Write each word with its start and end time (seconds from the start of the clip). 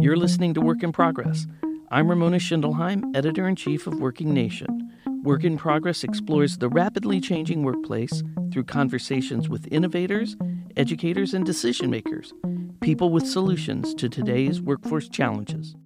You're 0.00 0.16
listening 0.16 0.54
to 0.54 0.62
Work 0.62 0.82
in 0.82 0.92
Progress. 0.92 1.46
I'm 1.90 2.08
Ramona 2.08 2.38
Schindelheim, 2.38 3.14
editor 3.14 3.46
in 3.46 3.54
chief 3.54 3.86
of 3.86 4.00
Working 4.00 4.32
Nation. 4.32 4.90
Work 5.24 5.44
in 5.44 5.58
Progress 5.58 6.04
explores 6.04 6.56
the 6.56 6.70
rapidly 6.70 7.20
changing 7.20 7.64
workplace 7.64 8.22
through 8.50 8.64
conversations 8.64 9.50
with 9.50 9.70
innovators, 9.70 10.38
educators, 10.78 11.34
and 11.34 11.44
decision 11.44 11.90
makers, 11.90 12.32
people 12.80 13.10
with 13.10 13.26
solutions 13.26 13.92
to 13.96 14.08
today's 14.08 14.62
workforce 14.62 15.06
challenges. 15.06 15.76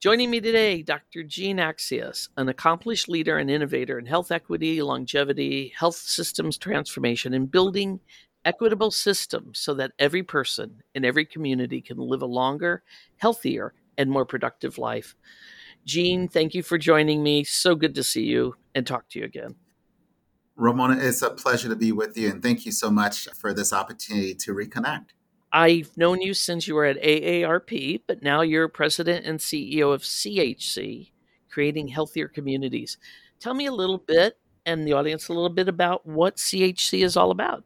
Joining 0.00 0.30
me 0.30 0.40
today, 0.40 0.82
Dr. 0.82 1.22
Jean 1.22 1.58
Accius, 1.58 2.30
an 2.36 2.48
accomplished 2.48 3.08
leader 3.08 3.38
and 3.38 3.48
innovator 3.48 3.96
in 3.96 4.06
health 4.06 4.32
equity, 4.32 4.82
longevity, 4.82 5.72
health 5.78 5.94
systems 5.94 6.58
transformation, 6.58 7.32
and 7.32 7.48
building 7.48 8.00
equitable 8.44 8.90
systems 8.90 9.58
so 9.58 9.74
that 9.74 9.92
every 9.98 10.22
person 10.22 10.82
in 10.94 11.04
every 11.04 11.24
community 11.24 11.80
can 11.80 11.98
live 11.98 12.22
a 12.22 12.26
longer, 12.26 12.82
healthier, 13.16 13.74
and 13.98 14.10
more 14.10 14.24
productive 14.24 14.78
life. 14.78 15.14
Jean, 15.84 16.28
thank 16.28 16.54
you 16.54 16.62
for 16.62 16.78
joining 16.78 17.22
me. 17.22 17.44
So 17.44 17.74
good 17.74 17.94
to 17.96 18.02
see 18.02 18.24
you 18.24 18.56
and 18.74 18.86
talk 18.86 19.08
to 19.10 19.18
you 19.18 19.24
again. 19.24 19.56
Ramona, 20.56 20.98
it's 21.00 21.22
a 21.22 21.30
pleasure 21.30 21.68
to 21.68 21.76
be 21.76 21.92
with 21.92 22.16
you, 22.16 22.30
and 22.30 22.42
thank 22.42 22.66
you 22.66 22.72
so 22.72 22.90
much 22.90 23.28
for 23.30 23.54
this 23.54 23.72
opportunity 23.72 24.34
to 24.34 24.54
reconnect. 24.54 25.06
I've 25.52 25.96
known 25.96 26.20
you 26.22 26.34
since 26.34 26.66
you 26.66 26.74
were 26.74 26.84
at 26.84 27.02
AARP, 27.02 28.02
but 28.06 28.22
now 28.22 28.42
you're 28.42 28.68
president 28.68 29.26
and 29.26 29.38
CEO 29.38 29.92
of 29.92 30.02
CHC, 30.02 31.10
Creating 31.50 31.88
Healthier 31.88 32.28
Communities. 32.28 32.96
Tell 33.40 33.54
me 33.54 33.66
a 33.66 33.72
little 33.72 33.98
bit 33.98 34.38
and 34.64 34.86
the 34.86 34.92
audience 34.92 35.28
a 35.28 35.32
little 35.32 35.50
bit 35.50 35.68
about 35.68 36.06
what 36.06 36.36
CHC 36.36 37.02
is 37.04 37.16
all 37.16 37.30
about. 37.30 37.64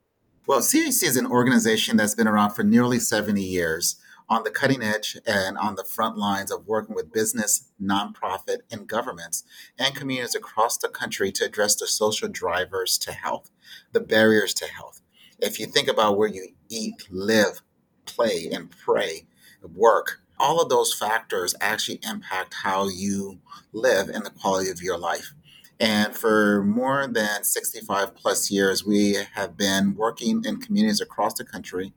Well, 0.49 0.61
CHC 0.61 1.03
is 1.03 1.17
an 1.17 1.27
organization 1.27 1.97
that's 1.97 2.15
been 2.15 2.29
around 2.29 2.51
for 2.51 2.63
nearly 2.63 3.01
70 3.01 3.43
years 3.43 3.97
on 4.29 4.45
the 4.45 4.51
cutting 4.53 4.81
edge 4.81 5.19
and 5.27 5.59
on 5.59 5.75
the 5.75 5.83
front 5.83 6.17
lines 6.17 6.53
of 6.53 6.69
working 6.69 6.95
with 6.95 7.13
business, 7.13 7.73
nonprofit, 7.83 8.59
and 8.71 8.87
governments 8.87 9.43
and 9.77 9.97
communities 9.97 10.37
across 10.37 10.79
the 10.79 10.89
country 10.89 11.33
to 11.33 11.45
address 11.45 11.75
the 11.75 11.89
social 11.89 12.29
drivers 12.29 12.97
to 12.99 13.11
health, 13.11 13.51
the 13.91 13.99
barriers 13.99 14.55
to 14.55 14.67
health. 14.67 15.01
If 15.41 15.59
you 15.59 15.67
think 15.67 15.89
about 15.89 16.17
where 16.17 16.29
you 16.29 16.51
eat, 16.69 17.09
live, 17.11 17.63
play 18.05 18.49
and 18.53 18.71
pray, 18.71 19.27
work, 19.75 20.21
all 20.39 20.63
of 20.63 20.69
those 20.69 20.95
factors 20.95 21.57
actually 21.61 21.99
impact 22.09 22.55
how 22.63 22.87
you 22.87 23.41
live 23.73 24.09
and 24.09 24.25
the 24.25 24.31
quality 24.31 24.71
of 24.71 24.81
your 24.81 24.97
life. 24.97 25.35
And 25.79 26.17
for 26.17 26.65
more 26.65 27.07
than 27.07 27.45
65 27.45 28.15
plus 28.15 28.51
years, 28.51 28.85
we 28.85 29.19
have 29.35 29.57
been 29.57 29.95
working 29.95 30.43
in 30.45 30.59
communities 30.59 31.01
across 31.01 31.35
the 31.35 31.45
country, 31.45 31.93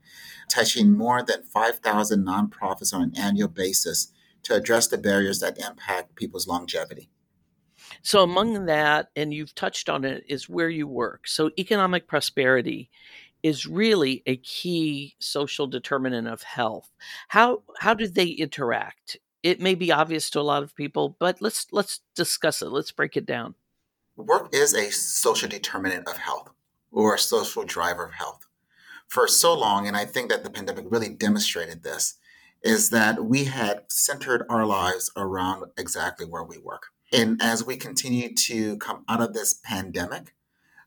touching 0.50 0.92
more 0.92 1.24
than 1.24 1.44
5,000 1.44 2.26
nonprofits 2.26 2.94
on 2.94 3.02
an 3.02 3.14
annual 3.18 3.48
basis 3.48 4.12
to 4.44 4.56
address 4.56 4.88
the 4.88 4.98
barriers 4.98 5.40
that 5.40 5.58
impact 5.58 6.16
people's 6.16 6.48
longevity. 6.48 7.10
So, 8.02 8.22
among 8.24 8.66
that, 8.66 9.10
and 9.16 9.34
you've 9.34 9.56
touched 9.56 9.90
on 9.90 10.04
it, 10.04 10.24
is 10.28 10.50
where 10.50 10.70
you 10.70 10.88
work. 10.88 11.28
So, 11.28 11.52
economic 11.58 12.08
prosperity 12.08 12.90
is 13.42 13.66
really 13.66 14.22
a 14.26 14.38
key 14.38 15.16
social 15.20 15.68
determinant 15.68 16.28
of 16.28 16.44
health. 16.44 16.92
How 17.30 17.64
how 17.80 17.94
do 17.94 18.08
they 18.08 18.28
interact? 18.28 19.18
It 19.44 19.62
may 19.62 19.76
be 19.76 19.92
obvious 19.92 20.30
to 20.32 20.40
a 20.40 20.42
lot 20.42 20.64
of 20.64 20.76
people, 20.76 21.16
but 21.20 21.42
let's 21.42 21.68
let's 21.72 22.02
discuss 22.16 22.62
it. 22.62 22.70
Let's 22.70 22.92
break 22.92 23.16
it 23.16 23.26
down. 23.26 23.56
Work 24.20 24.54
is 24.54 24.74
a 24.74 24.92
social 24.92 25.48
determinant 25.48 26.06
of 26.06 26.18
health 26.18 26.50
or 26.92 27.16
a 27.16 27.20
social 27.20 27.64
driver 27.64 28.08
of 28.08 28.16
health. 28.16 28.46
For 29.08 29.30
so 29.30 29.58
long, 29.58 29.88
and 29.88 29.96
I 29.96 30.04
think 30.04 30.30
that 30.30 30.44
the 30.44 30.50
pandemic 30.50 30.86
really 30.90 31.08
demonstrated 31.08 31.84
this, 31.84 32.16
is 32.62 32.90
that 32.90 33.24
we 33.24 33.46
had 33.46 33.84
centered 33.88 34.46
our 34.50 34.66
lives 34.66 35.10
around 35.16 35.64
exactly 35.78 36.26
where 36.26 36.44
we 36.44 36.58
work. 36.58 36.88
And 37.14 37.42
as 37.42 37.66
we 37.66 37.78
continue 37.78 38.36
to 38.36 38.76
come 38.80 39.06
out 39.08 39.22
of 39.22 39.34
this 39.34 39.54
pandemic, 39.54 40.36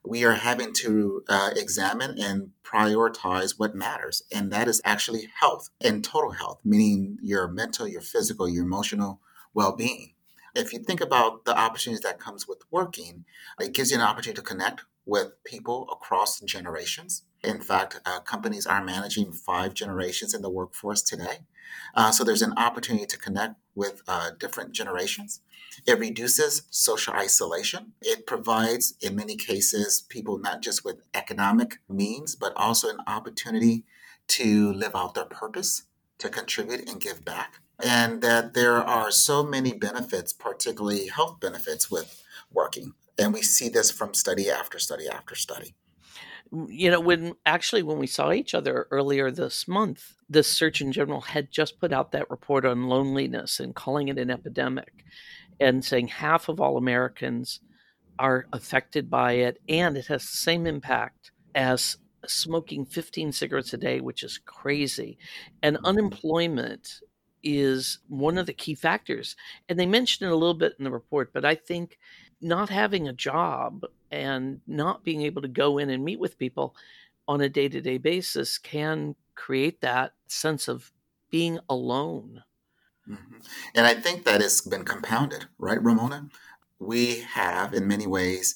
we 0.05 0.23
are 0.25 0.33
having 0.33 0.71
to 0.73 1.23
uh, 1.27 1.49
examine 1.55 2.19
and 2.19 2.51
prioritize 2.63 3.57
what 3.57 3.73
matters. 3.73 4.21
And 4.31 4.51
that 4.53 4.67
is 4.67 4.79
actually 4.85 5.29
health 5.39 5.71
and 5.81 6.03
total 6.03 6.31
health, 6.31 6.59
meaning 6.63 7.17
your 7.19 7.47
mental, 7.47 7.87
your 7.87 8.01
physical, 8.01 8.47
your 8.47 8.63
emotional 8.63 9.21
well 9.55 9.75
being. 9.75 10.13
If 10.55 10.71
you 10.71 10.79
think 10.79 11.01
about 11.01 11.45
the 11.45 11.57
opportunities 11.57 12.03
that 12.03 12.19
comes 12.19 12.47
with 12.47 12.59
working, 12.69 13.25
it 13.59 13.73
gives 13.73 13.89
you 13.91 13.97
an 13.97 14.03
opportunity 14.03 14.39
to 14.39 14.47
connect 14.47 14.81
with 15.05 15.43
people 15.43 15.89
across 15.91 16.39
generations. 16.41 17.23
In 17.43 17.59
fact, 17.59 17.99
uh, 18.05 18.19
companies 18.19 18.65
are 18.67 18.83
managing 18.83 19.33
five 19.33 19.73
generations 19.73 20.33
in 20.33 20.41
the 20.41 20.49
workforce 20.49 21.01
today. 21.01 21.39
Uh, 21.95 22.11
so 22.11 22.23
there's 22.23 22.43
an 22.43 22.53
opportunity 22.55 23.05
to 23.05 23.17
connect 23.17 23.55
with 23.75 24.01
uh, 24.07 24.31
different 24.39 24.73
generations. 24.73 25.41
It 25.87 25.99
reduces 25.99 26.63
social 26.69 27.13
isolation. 27.15 27.93
It 28.01 28.27
provides, 28.27 28.93
in 29.01 29.15
many 29.15 29.35
cases, 29.35 30.01
people 30.07 30.37
not 30.37 30.61
just 30.61 30.85
with 30.85 31.01
economic 31.13 31.79
means, 31.89 32.35
but 32.35 32.53
also 32.55 32.89
an 32.89 32.99
opportunity 33.07 33.85
to 34.27 34.71
live 34.71 34.95
out 34.95 35.15
their 35.15 35.25
purpose, 35.25 35.83
to 36.19 36.29
contribute 36.29 36.87
and 36.87 37.01
give 37.01 37.25
back. 37.25 37.62
And 37.81 38.21
that 38.21 38.53
there 38.53 38.77
are 38.77 39.11
so 39.11 39.43
many 39.43 39.73
benefits, 39.73 40.31
particularly 40.31 41.07
health 41.07 41.39
benefits, 41.39 41.89
with 41.89 42.23
working. 42.51 42.93
And 43.17 43.33
we 43.33 43.41
see 43.41 43.69
this 43.69 43.91
from 43.91 44.13
study 44.13 44.49
after 44.49 44.79
study 44.79 45.07
after 45.07 45.35
study. 45.35 45.75
You 46.67 46.91
know 46.91 46.99
when 46.99 47.33
actually 47.47 47.81
when 47.81 47.97
we 47.97 48.05
saw 48.05 48.31
each 48.31 48.53
other 48.53 48.87
earlier 48.91 49.31
this 49.31 49.67
month 49.67 50.13
the 50.29 50.43
surgeon 50.43 50.91
general 50.91 51.21
had 51.21 51.49
just 51.49 51.79
put 51.79 51.91
out 51.91 52.11
that 52.11 52.29
report 52.29 52.63
on 52.63 52.87
loneliness 52.87 53.59
and 53.59 53.73
calling 53.73 54.07
it 54.07 54.19
an 54.19 54.29
epidemic 54.29 55.03
and 55.59 55.83
saying 55.83 56.09
half 56.09 56.49
of 56.49 56.61
all 56.61 56.77
americans 56.77 57.59
are 58.19 58.45
affected 58.53 59.09
by 59.09 59.31
it 59.33 59.59
and 59.67 59.97
it 59.97 60.05
has 60.05 60.21
the 60.21 60.37
same 60.37 60.67
impact 60.67 61.31
as 61.55 61.97
smoking 62.27 62.85
15 62.85 63.31
cigarettes 63.31 63.73
a 63.73 63.77
day 63.77 63.99
which 63.99 64.23
is 64.23 64.37
crazy. 64.37 65.17
And 65.61 65.77
mm-hmm. 65.77 65.85
unemployment 65.85 67.01
is 67.43 67.99
one 68.07 68.37
of 68.37 68.45
the 68.45 68.53
key 68.53 68.73
factors 68.73 69.35
and 69.67 69.79
they 69.79 69.85
mentioned 69.85 70.29
it 70.29 70.33
a 70.33 70.37
little 70.37 70.53
bit 70.53 70.73
in 70.79 70.85
the 70.85 70.91
report 70.91 71.31
but 71.33 71.45
i 71.45 71.53
think 71.53 71.97
not 72.41 72.69
having 72.69 73.07
a 73.07 73.13
job 73.13 73.85
and 74.11 74.61
not 74.67 75.03
being 75.03 75.21
able 75.21 75.41
to 75.41 75.47
go 75.47 75.77
in 75.77 75.89
and 75.89 76.03
meet 76.03 76.19
with 76.19 76.37
people 76.37 76.75
on 77.27 77.41
a 77.41 77.49
day 77.49 77.69
to 77.69 77.81
day 77.81 77.97
basis 77.97 78.57
can 78.57 79.15
create 79.35 79.81
that 79.81 80.13
sense 80.27 80.67
of 80.67 80.91
being 81.31 81.59
alone. 81.69 82.43
Mm-hmm. 83.09 83.37
And 83.75 83.87
I 83.87 83.95
think 83.95 84.23
that 84.25 84.41
has 84.41 84.61
been 84.61 84.85
compounded, 84.85 85.45
right, 85.57 85.81
Ramona? 85.83 86.27
We 86.79 87.21
have, 87.21 87.73
in 87.73 87.87
many 87.87 88.07
ways, 88.07 88.55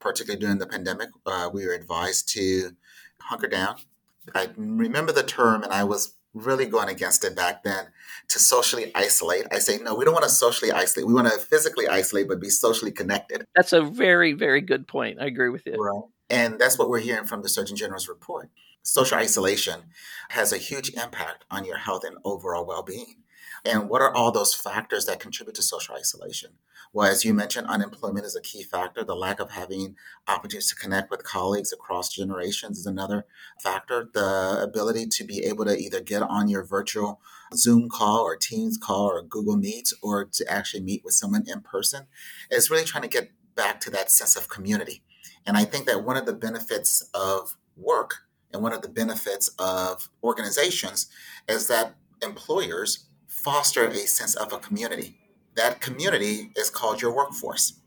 particularly 0.00 0.40
during 0.40 0.58
the 0.58 0.66
pandemic, 0.66 1.10
uh, 1.24 1.50
we 1.52 1.66
were 1.66 1.72
advised 1.72 2.28
to 2.30 2.72
hunker 3.20 3.46
down. 3.46 3.76
I 4.34 4.48
remember 4.56 5.12
the 5.12 5.22
term, 5.22 5.62
and 5.62 5.72
I 5.72 5.84
was 5.84 6.14
really 6.36 6.66
going 6.66 6.88
against 6.88 7.24
it 7.24 7.34
back 7.34 7.62
then 7.62 7.86
to 8.28 8.38
socially 8.38 8.92
isolate. 8.94 9.46
I 9.50 9.58
say, 9.58 9.78
no, 9.78 9.94
we 9.94 10.04
don't 10.04 10.14
want 10.14 10.24
to 10.24 10.30
socially 10.30 10.70
isolate. 10.70 11.06
We 11.06 11.14
want 11.14 11.28
to 11.28 11.38
physically 11.38 11.88
isolate, 11.88 12.28
but 12.28 12.40
be 12.40 12.50
socially 12.50 12.92
connected. 12.92 13.46
That's 13.54 13.72
a 13.72 13.82
very, 13.82 14.32
very 14.32 14.60
good 14.60 14.86
point. 14.86 15.18
I 15.20 15.26
agree 15.26 15.48
with 15.48 15.66
you. 15.66 15.74
Right. 15.74 16.02
And 16.28 16.58
that's 16.58 16.78
what 16.78 16.88
we're 16.88 17.00
hearing 17.00 17.24
from 17.24 17.42
the 17.42 17.48
Surgeon 17.48 17.76
General's 17.76 18.08
report. 18.08 18.50
Social 18.82 19.18
isolation 19.18 19.84
has 20.30 20.52
a 20.52 20.58
huge 20.58 20.90
impact 20.90 21.44
on 21.50 21.64
your 21.64 21.78
health 21.78 22.04
and 22.04 22.16
overall 22.24 22.66
well 22.66 22.82
being. 22.82 23.16
And 23.64 23.88
what 23.88 24.02
are 24.02 24.14
all 24.14 24.32
those 24.32 24.54
factors 24.54 25.06
that 25.06 25.20
contribute 25.20 25.54
to 25.56 25.62
social 25.62 25.94
isolation? 25.94 26.52
Well, 26.92 27.10
as 27.10 27.24
you 27.24 27.34
mentioned, 27.34 27.66
unemployment 27.66 28.24
is 28.24 28.36
a 28.36 28.40
key 28.40 28.62
factor. 28.62 29.04
The 29.04 29.14
lack 29.14 29.40
of 29.40 29.50
having 29.50 29.96
opportunities 30.28 30.70
to 30.70 30.76
connect 30.76 31.10
with 31.10 31.24
colleagues 31.24 31.72
across 31.72 32.12
generations 32.12 32.78
is 32.78 32.86
another 32.86 33.26
factor. 33.62 34.08
The 34.12 34.60
ability 34.62 35.06
to 35.06 35.24
be 35.24 35.44
able 35.44 35.64
to 35.64 35.76
either 35.76 36.00
get 36.00 36.22
on 36.22 36.48
your 36.48 36.64
virtual 36.64 37.20
Zoom 37.54 37.88
call 37.88 38.20
or 38.20 38.36
Teams 38.36 38.78
call 38.78 39.06
or 39.06 39.22
Google 39.22 39.56
Meets 39.56 39.94
or 40.02 40.24
to 40.24 40.50
actually 40.50 40.82
meet 40.82 41.04
with 41.04 41.14
someone 41.14 41.44
in 41.46 41.60
person 41.60 42.06
is 42.50 42.70
really 42.70 42.84
trying 42.84 43.02
to 43.02 43.08
get 43.08 43.30
back 43.54 43.80
to 43.80 43.90
that 43.90 44.10
sense 44.10 44.36
of 44.36 44.48
community. 44.48 45.02
And 45.46 45.56
I 45.56 45.64
think 45.64 45.86
that 45.86 46.04
one 46.04 46.16
of 46.16 46.26
the 46.26 46.32
benefits 46.32 47.08
of 47.14 47.56
work 47.76 48.22
and 48.52 48.62
one 48.62 48.72
of 48.72 48.82
the 48.82 48.88
benefits 48.88 49.48
of 49.58 50.08
organizations 50.22 51.08
is 51.48 51.68
that 51.68 51.94
employers 52.22 53.06
foster 53.46 53.86
a 53.86 53.94
sense 54.08 54.34
of 54.34 54.52
a 54.52 54.58
community. 54.58 55.14
That 55.54 55.80
community 55.80 56.50
is 56.56 56.68
called 56.68 57.00
your 57.00 57.14
workforce. 57.14 57.80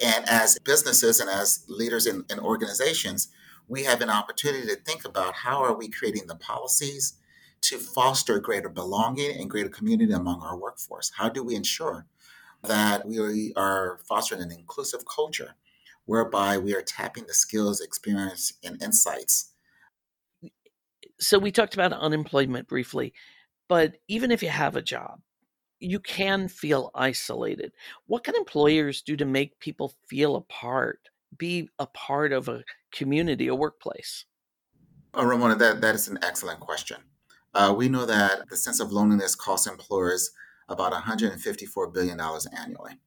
And 0.00 0.24
as 0.28 0.56
businesses 0.64 1.18
and 1.18 1.28
as 1.28 1.64
leaders 1.66 2.06
in, 2.06 2.24
in 2.30 2.38
organizations, 2.38 3.26
we 3.66 3.82
have 3.82 4.02
an 4.02 4.08
opportunity 4.08 4.68
to 4.68 4.76
think 4.76 5.04
about 5.04 5.34
how 5.34 5.64
are 5.64 5.76
we 5.76 5.88
creating 5.88 6.28
the 6.28 6.36
policies 6.36 7.14
to 7.62 7.78
foster 7.78 8.38
greater 8.38 8.68
belonging 8.68 9.36
and 9.36 9.50
greater 9.50 9.68
community 9.68 10.12
among 10.12 10.42
our 10.42 10.56
workforce? 10.56 11.10
How 11.16 11.28
do 11.28 11.42
we 11.42 11.56
ensure 11.56 12.06
that 12.62 13.04
we 13.04 13.52
are 13.56 13.98
fostering 14.08 14.42
an 14.42 14.52
inclusive 14.52 15.04
culture 15.12 15.56
whereby 16.04 16.56
we 16.56 16.72
are 16.72 16.82
tapping 16.82 17.26
the 17.26 17.34
skills, 17.34 17.80
experience, 17.80 18.52
and 18.62 18.80
insights? 18.80 19.54
So 21.18 21.40
we 21.40 21.50
talked 21.50 21.74
about 21.74 21.92
unemployment 21.92 22.68
briefly. 22.68 23.12
But 23.74 23.96
even 24.06 24.30
if 24.30 24.40
you 24.40 24.50
have 24.50 24.76
a 24.76 24.80
job, 24.82 25.18
you 25.80 25.98
can 25.98 26.46
feel 26.46 26.92
isolated. 26.94 27.72
What 28.06 28.22
can 28.22 28.36
employers 28.36 29.02
do 29.02 29.16
to 29.16 29.24
make 29.24 29.58
people 29.58 29.94
feel 30.06 30.36
a 30.36 30.42
part, 30.42 31.00
be 31.36 31.68
a 31.80 31.86
part 31.88 32.30
of 32.30 32.46
a 32.46 32.62
community, 32.92 33.48
a 33.48 33.54
workplace? 33.56 34.26
Oh, 35.12 35.24
Ramona, 35.24 35.56
that, 35.56 35.80
that 35.80 35.96
is 35.96 36.06
an 36.06 36.20
excellent 36.22 36.60
question. 36.60 36.98
Uh, 37.52 37.74
we 37.76 37.88
know 37.88 38.06
that 38.06 38.48
the 38.48 38.56
sense 38.56 38.78
of 38.78 38.92
loneliness 38.92 39.34
costs 39.34 39.66
employers 39.66 40.30
about 40.68 40.92
$154 40.92 41.92
billion 41.92 42.20
annually. 42.56 43.00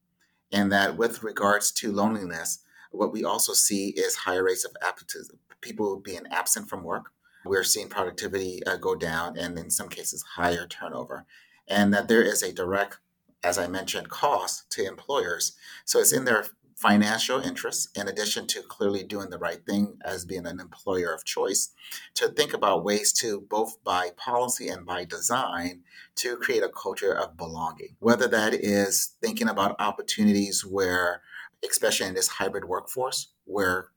And 0.52 0.70
that 0.74 0.98
with 0.98 1.24
regards 1.24 1.72
to 1.80 1.94
loneliness, 1.94 2.60
what 2.92 3.14
we 3.14 3.24
also 3.24 3.54
see 3.54 3.92
is 3.92 4.16
higher 4.16 4.44
rates 4.44 4.66
of 4.66 4.76
absenteeism, 4.86 5.40
people 5.62 6.02
being 6.02 6.28
absent 6.30 6.68
from 6.68 6.84
work. 6.84 7.14
We're 7.48 7.64
seeing 7.64 7.90
productivity 7.90 8.64
uh, 8.66 8.78
go 8.78 8.96
down 8.96 9.38
and 9.38 9.58
in 9.58 9.70
some 9.70 9.90
cases 9.90 10.24
higher 10.36 10.68
turnover. 10.68 11.26
And 11.68 11.94
that 11.94 12.08
there 12.08 12.22
is 12.22 12.44
a 12.44 12.54
direct, 12.54 13.00
as 13.44 13.58
I 13.58 13.68
mentioned, 13.68 14.10
cost 14.10 14.70
to 14.72 14.86
employers. 14.86 15.54
So 15.86 16.00
it's 16.00 16.14
in 16.14 16.26
their 16.26 16.46
financial 16.78 17.42
interests, 17.42 17.90
in 17.96 18.08
addition 18.08 18.46
to 18.46 18.62
clearly 18.62 19.04
doing 19.04 19.32
the 19.32 19.40
right 19.40 19.66
thing 19.66 19.98
as 20.06 20.26
being 20.26 20.46
an 20.46 20.60
employer 20.60 21.12
of 21.12 21.26
choice, 21.26 21.74
to 22.14 22.28
think 22.30 22.54
about 22.54 22.84
ways 22.84 23.12
to 23.12 23.42
both 23.42 23.84
by 23.84 24.12
policy 24.16 24.68
and 24.70 24.86
by 24.86 25.04
design 25.04 25.82
to 26.16 26.38
create 26.38 26.62
a 26.62 26.70
culture 26.70 27.12
of 27.12 27.36
belonging. 27.36 27.96
Whether 28.00 28.28
that 28.28 28.54
is 28.54 29.16
thinking 29.24 29.50
about 29.50 29.76
opportunities 29.80 30.64
where, 30.64 31.22
especially 31.68 32.08
in 32.08 32.14
this 32.14 32.28
hybrid 32.28 32.66
workforce, 32.66 33.30
where 33.46 33.90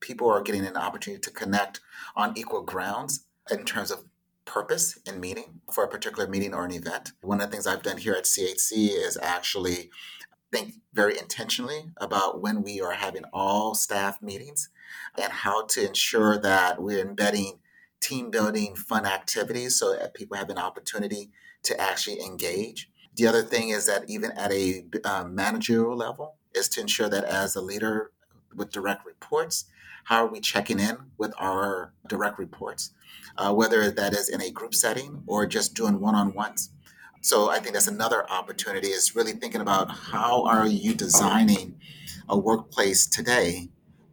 people 0.00 0.28
are 0.30 0.42
getting 0.42 0.66
an 0.66 0.76
opportunity 0.76 1.20
to 1.20 1.30
connect 1.30 1.80
on 2.16 2.36
equal 2.36 2.62
grounds 2.62 3.26
in 3.50 3.64
terms 3.64 3.90
of 3.90 4.04
purpose 4.44 4.98
and 5.06 5.20
meaning 5.20 5.60
for 5.72 5.84
a 5.84 5.88
particular 5.88 6.28
meeting 6.28 6.54
or 6.54 6.64
an 6.64 6.72
event. 6.72 7.12
One 7.22 7.40
of 7.40 7.48
the 7.48 7.54
things 7.54 7.66
I've 7.66 7.82
done 7.82 7.98
here 7.98 8.14
at 8.14 8.24
CHC 8.24 8.88
is 8.88 9.18
actually 9.22 9.90
think 10.50 10.74
very 10.92 11.16
intentionally 11.16 11.92
about 11.98 12.42
when 12.42 12.62
we 12.62 12.80
are 12.80 12.92
having 12.92 13.22
all 13.32 13.74
staff 13.74 14.20
meetings 14.20 14.68
and 15.16 15.32
how 15.32 15.66
to 15.66 15.86
ensure 15.86 16.38
that 16.38 16.82
we're 16.82 17.00
embedding 17.00 17.60
team 18.00 18.30
building 18.30 18.74
fun 18.74 19.06
activities 19.06 19.78
so 19.78 19.94
that 19.94 20.14
people 20.14 20.36
have 20.36 20.50
an 20.50 20.58
opportunity 20.58 21.30
to 21.62 21.80
actually 21.80 22.20
engage. 22.20 22.90
The 23.14 23.26
other 23.26 23.42
thing 23.42 23.68
is 23.68 23.86
that 23.86 24.08
even 24.08 24.32
at 24.32 24.50
a 24.52 24.84
uh, 25.04 25.24
managerial 25.24 25.96
level 25.96 26.36
is 26.54 26.68
to 26.70 26.80
ensure 26.80 27.08
that 27.08 27.24
as 27.24 27.54
a 27.54 27.60
leader 27.60 28.10
with 28.54 28.70
direct 28.72 29.06
reports, 29.06 29.66
how 30.10 30.26
are 30.26 30.28
we 30.28 30.40
checking 30.40 30.80
in 30.80 30.98
with 31.18 31.32
our 31.38 31.94
direct 32.08 32.38
reports, 32.38 32.92
uh, 33.38 33.54
whether 33.54 33.90
that 33.90 34.12
is 34.12 34.28
in 34.28 34.42
a 34.42 34.50
group 34.50 34.74
setting 34.74 35.22
or 35.26 35.46
just 35.46 35.74
doing 35.74 36.00
one-on-ones 36.00 36.70
so 37.22 37.50
I 37.50 37.58
think 37.58 37.74
that's 37.74 37.86
another 37.88 38.30
opportunity 38.30 38.88
is 38.88 39.14
really 39.14 39.32
thinking 39.32 39.60
about 39.60 39.90
how 39.90 40.44
are 40.44 40.66
you 40.66 40.94
designing 40.94 41.78
a 42.28 42.38
workplace 42.38 43.06
today 43.06 43.68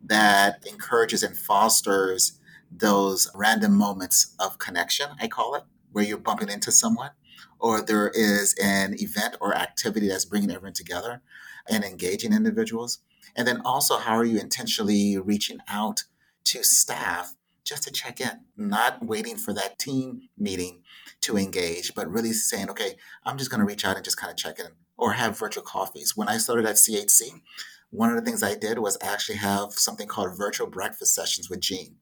that 0.06 0.66
encourages 0.70 1.24
and 1.24 1.38
fosters 1.38 2.40
those 2.70 3.30
random 3.34 3.74
moments 3.78 4.36
of 4.40 4.60
connection, 4.60 5.08
I 5.22 5.30
call 5.30 5.56
it, 5.56 5.64
where 5.94 6.04
you're 6.04 6.18
bumping 6.18 6.50
into 6.50 6.72
someone, 6.72 7.12
or 7.60 7.82
there 7.82 8.10
is 8.14 8.56
an 8.62 8.96
event 9.00 9.38
or 9.40 9.56
activity 9.56 10.10
that's 10.10 10.26
bringing 10.26 10.52
everyone 10.52 10.74
together 10.74 11.22
and 11.70 11.86
engaging 11.86 12.34
individuals. 12.34 13.00
And 13.36 13.48
then 13.48 13.62
also, 13.66 13.98
how 13.98 14.16
are 14.16 14.26
you 14.26 14.40
intentionally 14.40 15.18
reaching 15.18 15.60
out 15.68 16.04
to 16.46 16.64
staff 16.64 17.36
just 17.64 17.84
to 17.84 17.92
check 17.92 18.22
in, 18.22 18.32
not 18.56 19.06
waiting 19.06 19.36
for 19.36 19.54
that 19.54 19.78
team 19.78 20.30
meeting 20.38 20.82
to 21.22 21.38
engage, 21.38 21.94
but 21.94 22.10
really 22.10 22.32
saying, 22.32 22.70
okay, 22.70 22.96
I'm 23.26 23.38
just 23.38 23.50
going 23.50 23.60
to 23.60 23.66
reach 23.66 23.84
out 23.84 23.96
and 23.96 24.06
just 24.06 24.18
kind 24.18 24.32
of 24.32 24.38
check 24.38 24.60
in 24.60 24.68
or 24.98 25.14
have 25.14 25.38
virtual 25.38 25.64
coffees. 25.64 26.16
When 26.16 26.30
I 26.30 26.38
started 26.38 26.66
at 26.66 26.76
CHC, 26.76 27.42
one 27.90 28.10
of 28.10 28.16
the 28.16 28.22
things 28.22 28.42
I 28.42 28.56
did 28.56 28.80
was 28.80 28.98
actually 29.02 29.38
have 29.38 29.74
something 29.74 30.08
called 30.08 30.38
virtual 30.38 30.68
breakfast 30.68 31.14
sessions 31.14 31.50
with 31.50 31.60
Jean 31.60 31.98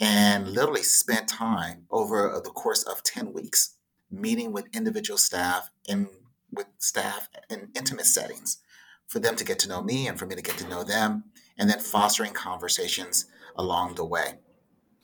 and 0.00 0.48
literally 0.48 0.82
spent 0.82 1.28
time 1.28 1.84
over 1.90 2.40
the 2.42 2.50
course 2.50 2.82
of 2.82 3.02
10 3.02 3.32
weeks 3.32 3.76
meeting 4.10 4.52
with 4.52 4.74
individual 4.74 5.18
staff 5.18 5.70
and 5.88 6.08
with 6.52 6.66
staff 6.78 7.28
in 7.50 7.68
intimate 7.74 8.06
settings 8.06 8.58
for 9.06 9.18
them 9.18 9.36
to 9.36 9.44
get 9.44 9.58
to 9.60 9.68
know 9.68 9.82
me 9.82 10.08
and 10.08 10.18
for 10.18 10.26
me 10.26 10.34
to 10.34 10.42
get 10.42 10.58
to 10.58 10.68
know 10.68 10.82
them 10.82 11.24
and 11.58 11.70
then 11.70 11.78
fostering 11.78 12.32
conversations 12.32 13.26
along 13.56 13.94
the 13.94 14.04
way. 14.04 14.38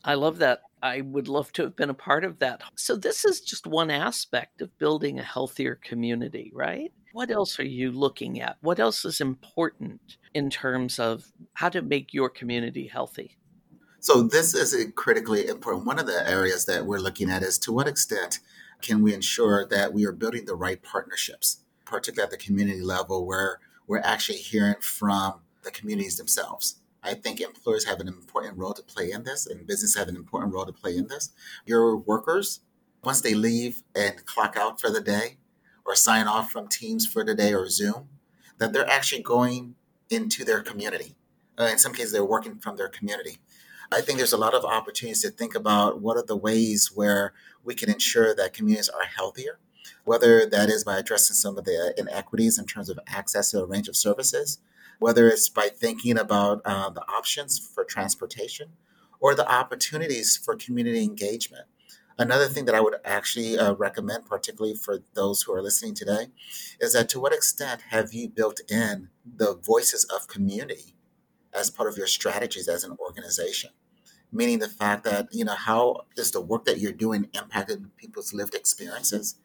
I 0.04 0.14
love 0.14 0.38
that. 0.38 0.62
I 0.82 1.00
would 1.00 1.28
love 1.28 1.52
to 1.52 1.62
have 1.62 1.76
been 1.76 1.90
a 1.90 1.94
part 1.94 2.24
of 2.24 2.40
that. 2.40 2.62
So, 2.74 2.96
this 2.96 3.24
is 3.24 3.40
just 3.40 3.68
one 3.68 3.90
aspect 3.90 4.60
of 4.60 4.76
building 4.78 5.18
a 5.18 5.22
healthier 5.22 5.76
community, 5.76 6.50
right? 6.52 6.92
What 7.12 7.30
else 7.30 7.60
are 7.60 7.64
you 7.64 7.92
looking 7.92 8.40
at? 8.40 8.56
What 8.62 8.80
else 8.80 9.04
is 9.04 9.20
important 9.20 10.16
in 10.34 10.50
terms 10.50 10.98
of 10.98 11.30
how 11.54 11.68
to 11.68 11.82
make 11.82 12.12
your 12.12 12.28
community 12.28 12.88
healthy? 12.88 13.36
So, 14.00 14.22
this 14.22 14.54
is 14.54 14.74
critically 14.96 15.46
important. 15.46 15.86
One 15.86 16.00
of 16.00 16.06
the 16.06 16.28
areas 16.28 16.64
that 16.64 16.84
we're 16.84 16.98
looking 16.98 17.30
at 17.30 17.44
is 17.44 17.58
to 17.58 17.72
what 17.72 17.86
extent 17.86 18.40
can 18.80 19.02
we 19.02 19.14
ensure 19.14 19.64
that 19.68 19.92
we 19.92 20.04
are 20.04 20.12
building 20.12 20.46
the 20.46 20.56
right 20.56 20.82
partnerships, 20.82 21.60
particularly 21.84 22.24
at 22.24 22.32
the 22.32 22.44
community 22.44 22.82
level, 22.82 23.24
where 23.24 23.60
we're 23.86 24.00
actually 24.00 24.38
hearing 24.38 24.80
from 24.80 25.40
the 25.62 25.70
communities 25.70 26.16
themselves 26.16 26.82
I 27.02 27.14
think 27.14 27.40
employers 27.40 27.84
have 27.84 28.00
an 28.00 28.06
important 28.06 28.56
role 28.56 28.74
to 28.74 28.82
play 28.82 29.10
in 29.10 29.24
this, 29.24 29.46
and 29.46 29.66
business 29.66 29.96
have 29.96 30.08
an 30.08 30.16
important 30.16 30.54
role 30.54 30.64
to 30.64 30.72
play 30.72 30.96
in 30.96 31.08
this. 31.08 31.30
Your 31.66 31.96
workers, 31.96 32.60
once 33.02 33.20
they 33.20 33.34
leave 33.34 33.82
and 33.94 34.24
clock 34.24 34.56
out 34.56 34.80
for 34.80 34.88
the 34.88 35.00
day, 35.00 35.38
or 35.84 35.96
sign 35.96 36.28
off 36.28 36.52
from 36.52 36.68
Teams 36.68 37.06
for 37.06 37.24
the 37.24 37.34
day 37.34 37.52
or 37.52 37.68
Zoom, 37.68 38.08
that 38.58 38.72
they're 38.72 38.88
actually 38.88 39.22
going 39.22 39.74
into 40.10 40.44
their 40.44 40.62
community. 40.62 41.16
Uh, 41.58 41.64
in 41.64 41.78
some 41.78 41.92
cases, 41.92 42.12
they're 42.12 42.24
working 42.24 42.58
from 42.58 42.76
their 42.76 42.88
community. 42.88 43.38
I 43.90 44.00
think 44.00 44.18
there's 44.18 44.32
a 44.32 44.38
lot 44.38 44.54
of 44.54 44.64
opportunities 44.64 45.22
to 45.22 45.30
think 45.30 45.56
about 45.56 46.00
what 46.00 46.16
are 46.16 46.24
the 46.24 46.36
ways 46.36 46.92
where 46.94 47.34
we 47.64 47.74
can 47.74 47.90
ensure 47.90 48.34
that 48.34 48.54
communities 48.54 48.88
are 48.88 49.04
healthier, 49.04 49.58
whether 50.04 50.46
that 50.46 50.68
is 50.68 50.84
by 50.84 50.98
addressing 50.98 51.34
some 51.34 51.58
of 51.58 51.64
the 51.64 51.94
inequities 51.96 52.58
in 52.58 52.66
terms 52.66 52.88
of 52.88 52.98
access 53.06 53.50
to 53.50 53.62
a 53.62 53.66
range 53.66 53.88
of 53.88 53.96
services, 53.96 54.58
whether 54.98 55.28
it's 55.28 55.48
by 55.48 55.68
thinking 55.68 56.18
about 56.18 56.60
uh, 56.64 56.90
the 56.90 57.02
options 57.02 57.58
for 57.58 57.84
transportation 57.84 58.70
or 59.20 59.34
the 59.34 59.50
opportunities 59.50 60.36
for 60.36 60.56
community 60.56 61.02
engagement. 61.02 61.66
Another 62.18 62.46
thing 62.46 62.66
that 62.66 62.74
I 62.74 62.80
would 62.80 62.96
actually 63.04 63.58
uh, 63.58 63.72
recommend, 63.74 64.26
particularly 64.26 64.76
for 64.76 64.98
those 65.14 65.42
who 65.42 65.54
are 65.54 65.62
listening 65.62 65.94
today, 65.94 66.26
is 66.80 66.92
that 66.92 67.08
to 67.10 67.20
what 67.20 67.32
extent 67.32 67.80
have 67.88 68.12
you 68.12 68.28
built 68.28 68.60
in 68.70 69.08
the 69.24 69.54
voices 69.54 70.04
of 70.04 70.28
community 70.28 70.94
as 71.54 71.70
part 71.70 71.88
of 71.88 71.96
your 71.96 72.06
strategies 72.06 72.68
as 72.68 72.84
an 72.84 72.96
organization? 73.00 73.70
Meaning 74.30 74.58
the 74.58 74.68
fact 74.68 75.04
that, 75.04 75.28
you 75.32 75.44
know, 75.44 75.54
how 75.54 76.02
is 76.16 76.30
the 76.30 76.40
work 76.40 76.64
that 76.66 76.78
you're 76.78 76.92
doing 76.92 77.28
impacting 77.34 77.90
people's 77.96 78.32
lived 78.32 78.54
experiences? 78.54 79.36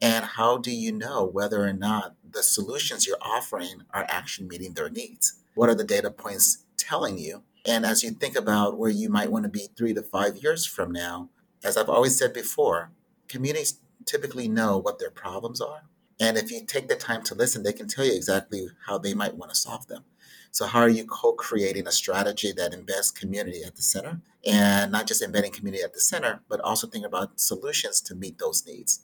And 0.00 0.24
how 0.24 0.58
do 0.58 0.70
you 0.70 0.92
know 0.92 1.24
whether 1.24 1.64
or 1.64 1.72
not 1.72 2.14
the 2.30 2.42
solutions 2.42 3.06
you're 3.06 3.16
offering 3.20 3.82
are 3.92 4.06
actually 4.08 4.46
meeting 4.46 4.74
their 4.74 4.88
needs? 4.88 5.40
What 5.54 5.68
are 5.68 5.74
the 5.74 5.84
data 5.84 6.10
points 6.10 6.64
telling 6.76 7.18
you? 7.18 7.42
And 7.66 7.84
as 7.84 8.02
you 8.02 8.12
think 8.12 8.36
about 8.36 8.78
where 8.78 8.90
you 8.90 9.08
might 9.08 9.32
want 9.32 9.44
to 9.44 9.50
be 9.50 9.68
three 9.76 9.94
to 9.94 10.02
five 10.02 10.36
years 10.36 10.64
from 10.64 10.92
now, 10.92 11.30
as 11.64 11.76
I've 11.76 11.88
always 11.88 12.16
said 12.16 12.32
before, 12.32 12.92
communities 13.28 13.80
typically 14.06 14.48
know 14.48 14.78
what 14.78 14.98
their 14.98 15.10
problems 15.10 15.60
are. 15.60 15.82
And 16.20 16.36
if 16.36 16.50
you 16.50 16.64
take 16.64 16.88
the 16.88 16.96
time 16.96 17.22
to 17.24 17.34
listen, 17.34 17.62
they 17.62 17.72
can 17.72 17.88
tell 17.88 18.04
you 18.04 18.14
exactly 18.14 18.68
how 18.86 18.98
they 18.98 19.14
might 19.14 19.36
want 19.36 19.50
to 19.50 19.56
solve 19.56 19.86
them. 19.86 20.04
So, 20.50 20.66
how 20.66 20.80
are 20.80 20.88
you 20.88 21.04
co 21.04 21.32
creating 21.32 21.86
a 21.86 21.92
strategy 21.92 22.52
that 22.52 22.72
embeds 22.72 23.14
community 23.14 23.62
at 23.64 23.76
the 23.76 23.82
center? 23.82 24.20
And 24.46 24.90
not 24.90 25.06
just 25.06 25.22
embedding 25.22 25.52
community 25.52 25.84
at 25.84 25.92
the 25.92 26.00
center, 26.00 26.40
but 26.48 26.60
also 26.60 26.86
think 26.86 27.04
about 27.04 27.38
solutions 27.38 28.00
to 28.02 28.14
meet 28.14 28.38
those 28.38 28.66
needs. 28.66 29.00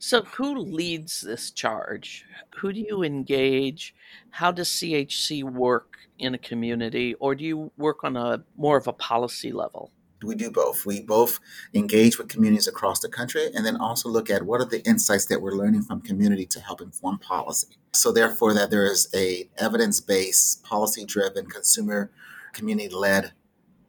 So, 0.00 0.22
who 0.22 0.56
leads 0.56 1.20
this 1.20 1.50
charge? 1.50 2.24
Who 2.58 2.72
do 2.72 2.80
you 2.80 3.02
engage? 3.02 3.94
How 4.30 4.52
does 4.52 4.68
CHC 4.68 5.42
work 5.42 5.96
in 6.18 6.34
a 6.34 6.38
community, 6.38 7.14
or 7.14 7.34
do 7.34 7.44
you 7.44 7.72
work 7.76 8.04
on 8.04 8.16
a 8.16 8.44
more 8.56 8.76
of 8.76 8.86
a 8.86 8.92
policy 8.92 9.52
level? 9.52 9.90
We 10.22 10.34
do 10.34 10.50
both. 10.50 10.84
We 10.84 11.00
both 11.00 11.38
engage 11.74 12.18
with 12.18 12.28
communities 12.28 12.66
across 12.66 13.00
the 13.00 13.08
country 13.08 13.50
and 13.54 13.64
then 13.64 13.76
also 13.76 14.08
look 14.08 14.30
at 14.30 14.42
what 14.42 14.60
are 14.60 14.64
the 14.64 14.84
insights 14.84 15.26
that 15.26 15.40
we're 15.40 15.52
learning 15.52 15.82
from 15.82 16.00
community 16.00 16.44
to 16.46 16.60
help 16.60 16.80
inform 16.80 17.18
policy. 17.18 17.76
So 17.92 18.10
therefore 18.10 18.52
that 18.54 18.70
there 18.70 18.86
is 18.86 19.08
a 19.14 19.48
evidence-based, 19.58 20.64
policy-driven, 20.64 21.46
consumer 21.46 22.10
community-led 22.52 23.32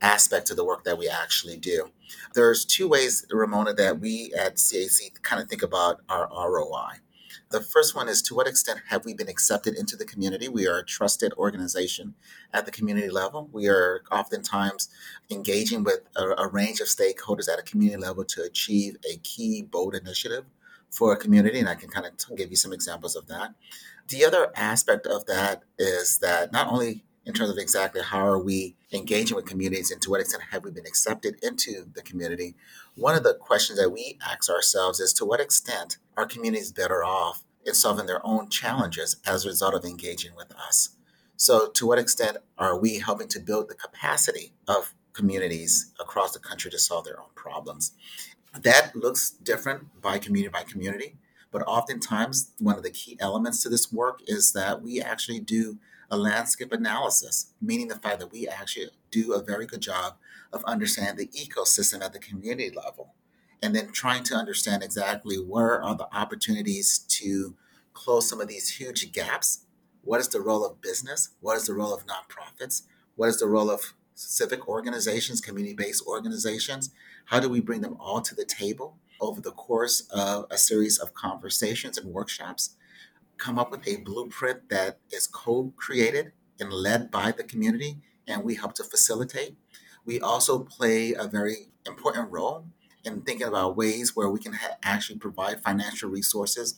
aspect 0.01 0.48
to 0.48 0.56
the 0.56 0.65
work 0.65 0.84
that 0.84 0.98
we 0.98 1.08
actually 1.08 1.58
do. 1.58 1.91
There's 2.34 2.65
two 2.65 2.88
ways, 2.88 3.25
Ramona, 3.32 3.74
that 3.74 4.00
we 4.00 4.34
at 4.34 4.56
CHC 4.56 5.22
kind 5.22 5.41
of 5.41 5.50
think 5.50 5.63
about 5.63 6.01
our 6.10 6.29
ROI. 6.32 7.00
The 7.51 7.62
first 7.62 7.96
one 7.96 8.08
is 8.08 8.22
to 8.24 8.36
what 8.36 8.48
extent 8.48 8.82
have 8.89 9.06
we 9.06 9.15
been 9.15 9.27
accepted 9.27 9.75
into 9.75 9.96
the 9.96 10.06
community? 10.06 10.48
We 10.48 10.68
are 10.68 10.77
a 10.77 10.86
trusted 10.86 11.34
organization 11.34 12.13
at 12.53 12.65
the 12.65 12.72
community 12.72 13.10
level. 13.10 13.50
We 13.51 13.68
are 13.68 14.03
oftentimes 14.12 14.89
engaging 15.32 15.84
with 15.84 16.01
a, 16.15 16.29
a 16.38 16.48
range 16.48 16.79
of 16.79 16.88
stakeholders 16.88 17.51
at 17.51 17.58
a 17.58 17.63
community 17.63 18.00
level 18.00 18.24
to 18.25 18.44
achieve 18.44 18.98
a 19.12 19.18
key, 19.18 19.63
bold 19.63 19.96
initiative 19.96 20.46
for 20.91 21.12
a 21.12 21.18
community, 21.18 21.60
and 21.60 21.68
I 21.68 21.75
can 21.75 21.89
kind 21.89 22.06
of 22.06 22.38
give 22.38 22.51
you 22.51 22.56
some 22.56 22.74
examples 22.74 23.15
of 23.15 23.27
that. 23.27 23.56
The 24.10 24.25
other 24.25 24.51
aspect 24.56 25.08
of 25.08 25.25
that 25.25 25.63
is 25.77 26.20
that 26.20 26.51
not 26.51 26.68
only 26.68 27.03
in 27.25 27.33
terms 27.33 27.49
of 27.49 27.57
exactly 27.57 28.01
how 28.01 28.25
are 28.25 28.39
we 28.39 28.75
engaging 28.91 29.35
with 29.35 29.45
communities 29.45 29.91
and 29.91 30.01
to 30.01 30.09
what 30.09 30.21
extent 30.21 30.43
have 30.51 30.63
we 30.63 30.71
been 30.71 30.85
accepted 30.85 31.38
into 31.43 31.85
the 31.93 32.01
community, 32.01 32.55
one 32.95 33.15
of 33.15 33.23
the 33.23 33.33
questions 33.33 33.79
that 33.79 33.91
we 33.91 34.17
ask 34.25 34.49
ourselves 34.49 34.99
is 34.99 35.13
to 35.13 35.25
what 35.25 35.39
extent 35.39 35.97
are 36.17 36.25
communities 36.25 36.71
better 36.71 37.03
off 37.03 37.43
in 37.65 37.73
solving 37.73 38.05
their 38.05 38.25
own 38.25 38.49
challenges 38.49 39.17
as 39.25 39.45
a 39.45 39.49
result 39.49 39.73
of 39.73 39.85
engaging 39.85 40.35
with 40.35 40.51
us? 40.55 40.89
So, 41.35 41.69
to 41.69 41.88
what 41.88 41.99
extent 41.99 42.38
are 42.57 42.77
we 42.77 42.99
helping 42.99 43.29
to 43.29 43.39
build 43.39 43.69
the 43.69 43.75
capacity 43.75 44.51
of 44.67 44.93
communities 45.13 45.93
across 45.99 46.33
the 46.33 46.39
country 46.39 46.69
to 46.71 46.79
solve 46.79 47.05
their 47.05 47.19
own 47.19 47.29
problems? 47.35 47.93
That 48.59 48.95
looks 48.95 49.29
different 49.29 50.01
by 50.01 50.17
community 50.17 50.51
by 50.51 50.63
community, 50.63 51.15
but 51.51 51.61
oftentimes 51.61 52.51
one 52.59 52.75
of 52.75 52.83
the 52.83 52.91
key 52.91 53.17
elements 53.19 53.63
to 53.63 53.69
this 53.69 53.91
work 53.91 54.19
is 54.27 54.51
that 54.53 54.81
we 54.81 55.01
actually 55.01 55.39
do 55.39 55.77
a 56.12 56.18
landscape 56.18 56.72
analysis, 56.72 57.54
meaning 57.62 57.88
the 57.88 57.96
fact 57.96 58.20
that 58.20 58.32
we 58.32 58.48
actually 58.48 58.89
do 59.12 59.34
a 59.34 59.44
very 59.44 59.66
good 59.66 59.82
job 59.82 60.16
of 60.51 60.63
understanding 60.66 61.30
the 61.32 61.39
ecosystem 61.39 62.04
at 62.04 62.13
the 62.13 62.20
community 62.20 62.72
level 62.75 63.13
and 63.62 63.75
then 63.75 63.92
trying 63.92 64.24
to 64.24 64.36
understand 64.36 64.84
exactly 64.84 65.36
where 65.36 65.82
are 65.84 65.96
the 65.96 66.08
opportunities 66.16 67.00
to 67.00 67.56
close 67.94 68.30
some 68.30 68.39
of 68.39 68.48
these 68.48 68.78
huge 68.78 69.12
gaps. 69.12 69.66
What 70.04 70.20
is 70.20 70.30
the 70.30 70.42
role 70.42 70.66
of 70.66 70.82
business? 70.82 71.30
What 71.42 71.58
is 71.58 71.66
the 71.66 71.74
role 71.74 71.94
of 71.94 72.06
nonprofits? 72.06 72.84
What 73.16 73.30
is 73.30 73.39
the 73.39 73.48
role 73.48 73.70
of 73.70 73.94
civic 74.16 74.68
organizations, 74.68 75.42
community 75.42 75.75
based 75.75 76.06
organizations? 76.08 76.92
How 77.25 77.39
do 77.39 77.50
we 77.50 77.60
bring 77.60 77.82
them 77.82 77.98
all 78.00 78.22
to 78.22 78.34
the 78.34 78.46
table 78.46 78.98
over 79.20 79.42
the 79.42 79.51
course 79.51 80.08
of 80.10 80.46
a 80.50 80.58
series 80.58 80.98
of 80.98 81.13
conversations 81.13 81.98
and 81.98 82.13
workshops? 82.13 82.75
Come 83.39 83.58
up 83.58 83.72
with 83.72 83.88
a 83.88 83.98
blueprint 83.98 84.69
that 84.69 85.00
is 85.12 85.25
co 85.25 85.74
created 85.77 86.34
and 86.60 86.72
led 86.72 87.10
by 87.10 87.31
the 87.31 87.43
community, 87.43 87.98
and 88.27 88.43
we 88.43 88.55
help 88.55 88.74
to 88.75 88.84
facilitate. 88.84 89.55
We 90.05 90.19
also 90.19 90.60
play 90.60 91.13
a 91.13 91.25
very 91.27 91.72
important 91.88 92.31
role 92.31 92.65
in 93.03 93.22
thinking 93.22 93.48
about 93.48 93.77
ways 93.77 94.15
where 94.15 94.29
we 94.29 94.39
can 94.39 94.53
ha- 94.53 94.77
actually 94.84 95.19
provide 95.19 95.63
financial 95.63 96.10
resources 96.10 96.75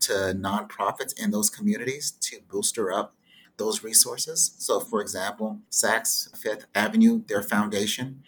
to 0.00 0.12
nonprofits 0.36 1.18
in 1.20 1.30
those 1.30 1.50
communities 1.50 2.12
to 2.12 2.40
booster 2.48 2.92
up 2.92 3.14
those 3.56 3.82
resources. 3.84 4.54
So, 4.58 4.80
for 4.80 5.00
example, 5.00 5.60
Saks 5.70 6.36
Fifth 6.36 6.66
Avenue, 6.74 7.22
their 7.26 7.42
foundation, 7.42 8.22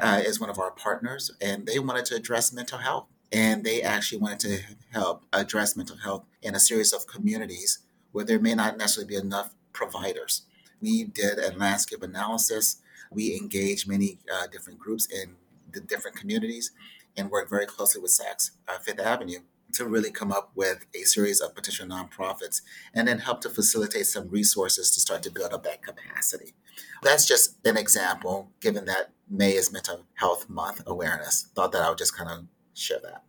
uh, 0.00 0.22
is 0.24 0.40
one 0.40 0.50
of 0.50 0.58
our 0.58 0.70
partners, 0.70 1.30
and 1.40 1.66
they 1.66 1.78
wanted 1.78 2.04
to 2.06 2.16
address 2.16 2.52
mental 2.52 2.78
health. 2.78 3.06
And 3.34 3.64
they 3.64 3.82
actually 3.82 4.18
wanted 4.18 4.38
to 4.40 4.60
help 4.92 5.24
address 5.32 5.76
mental 5.76 5.96
health 5.96 6.24
in 6.40 6.54
a 6.54 6.60
series 6.60 6.92
of 6.92 7.08
communities 7.08 7.80
where 8.12 8.24
there 8.24 8.38
may 8.38 8.54
not 8.54 8.78
necessarily 8.78 9.08
be 9.08 9.20
enough 9.20 9.52
providers. 9.72 10.42
We 10.80 11.02
did 11.02 11.38
a 11.38 11.52
landscape 11.56 12.04
analysis. 12.04 12.76
We 13.10 13.36
engaged 13.36 13.88
many 13.88 14.18
uh, 14.32 14.46
different 14.46 14.78
groups 14.78 15.06
in 15.06 15.34
the 15.72 15.80
different 15.80 16.16
communities 16.16 16.70
and 17.16 17.28
worked 17.28 17.50
very 17.50 17.66
closely 17.66 18.00
with 18.00 18.12
Saks 18.12 18.52
uh, 18.68 18.78
Fifth 18.78 19.00
Avenue 19.00 19.40
to 19.72 19.84
really 19.84 20.12
come 20.12 20.30
up 20.30 20.52
with 20.54 20.86
a 20.94 21.02
series 21.02 21.40
of 21.40 21.56
potential 21.56 21.86
nonprofits 21.86 22.62
and 22.94 23.08
then 23.08 23.18
help 23.18 23.40
to 23.40 23.50
facilitate 23.50 24.06
some 24.06 24.28
resources 24.28 24.92
to 24.92 25.00
start 25.00 25.22
to 25.24 25.30
build 25.32 25.52
up 25.52 25.64
that 25.64 25.82
capacity. 25.82 26.54
That's 27.02 27.26
just 27.26 27.56
an 27.66 27.76
example, 27.76 28.50
given 28.60 28.84
that 28.84 29.10
May 29.28 29.54
is 29.54 29.72
Mental 29.72 30.04
Health 30.14 30.48
Month 30.48 30.82
awareness. 30.86 31.48
Thought 31.56 31.72
that 31.72 31.82
I 31.82 31.88
would 31.88 31.98
just 31.98 32.16
kind 32.16 32.30
of 32.30 32.44
share 32.74 32.98
that. 33.02 33.24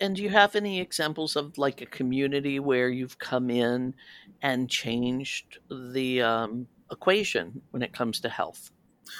And 0.00 0.16
do 0.16 0.22
you 0.22 0.30
have 0.30 0.56
any 0.56 0.80
examples 0.80 1.36
of 1.36 1.58
like 1.58 1.82
a 1.82 1.86
community 1.86 2.58
where 2.58 2.88
you've 2.88 3.18
come 3.18 3.50
in 3.50 3.94
and 4.40 4.70
changed 4.70 5.58
the 5.70 6.22
um, 6.22 6.66
equation 6.90 7.60
when 7.70 7.82
it 7.82 7.92
comes 7.92 8.20
to 8.20 8.30
health? 8.30 8.70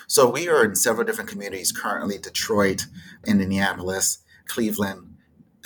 So 0.06 0.30
we 0.30 0.48
are 0.48 0.64
in 0.64 0.74
several 0.74 1.04
different 1.04 1.28
communities 1.28 1.72
currently 1.72 2.18
Detroit, 2.18 2.86
Indianapolis, 3.26 4.18
Cleveland, 4.46 5.16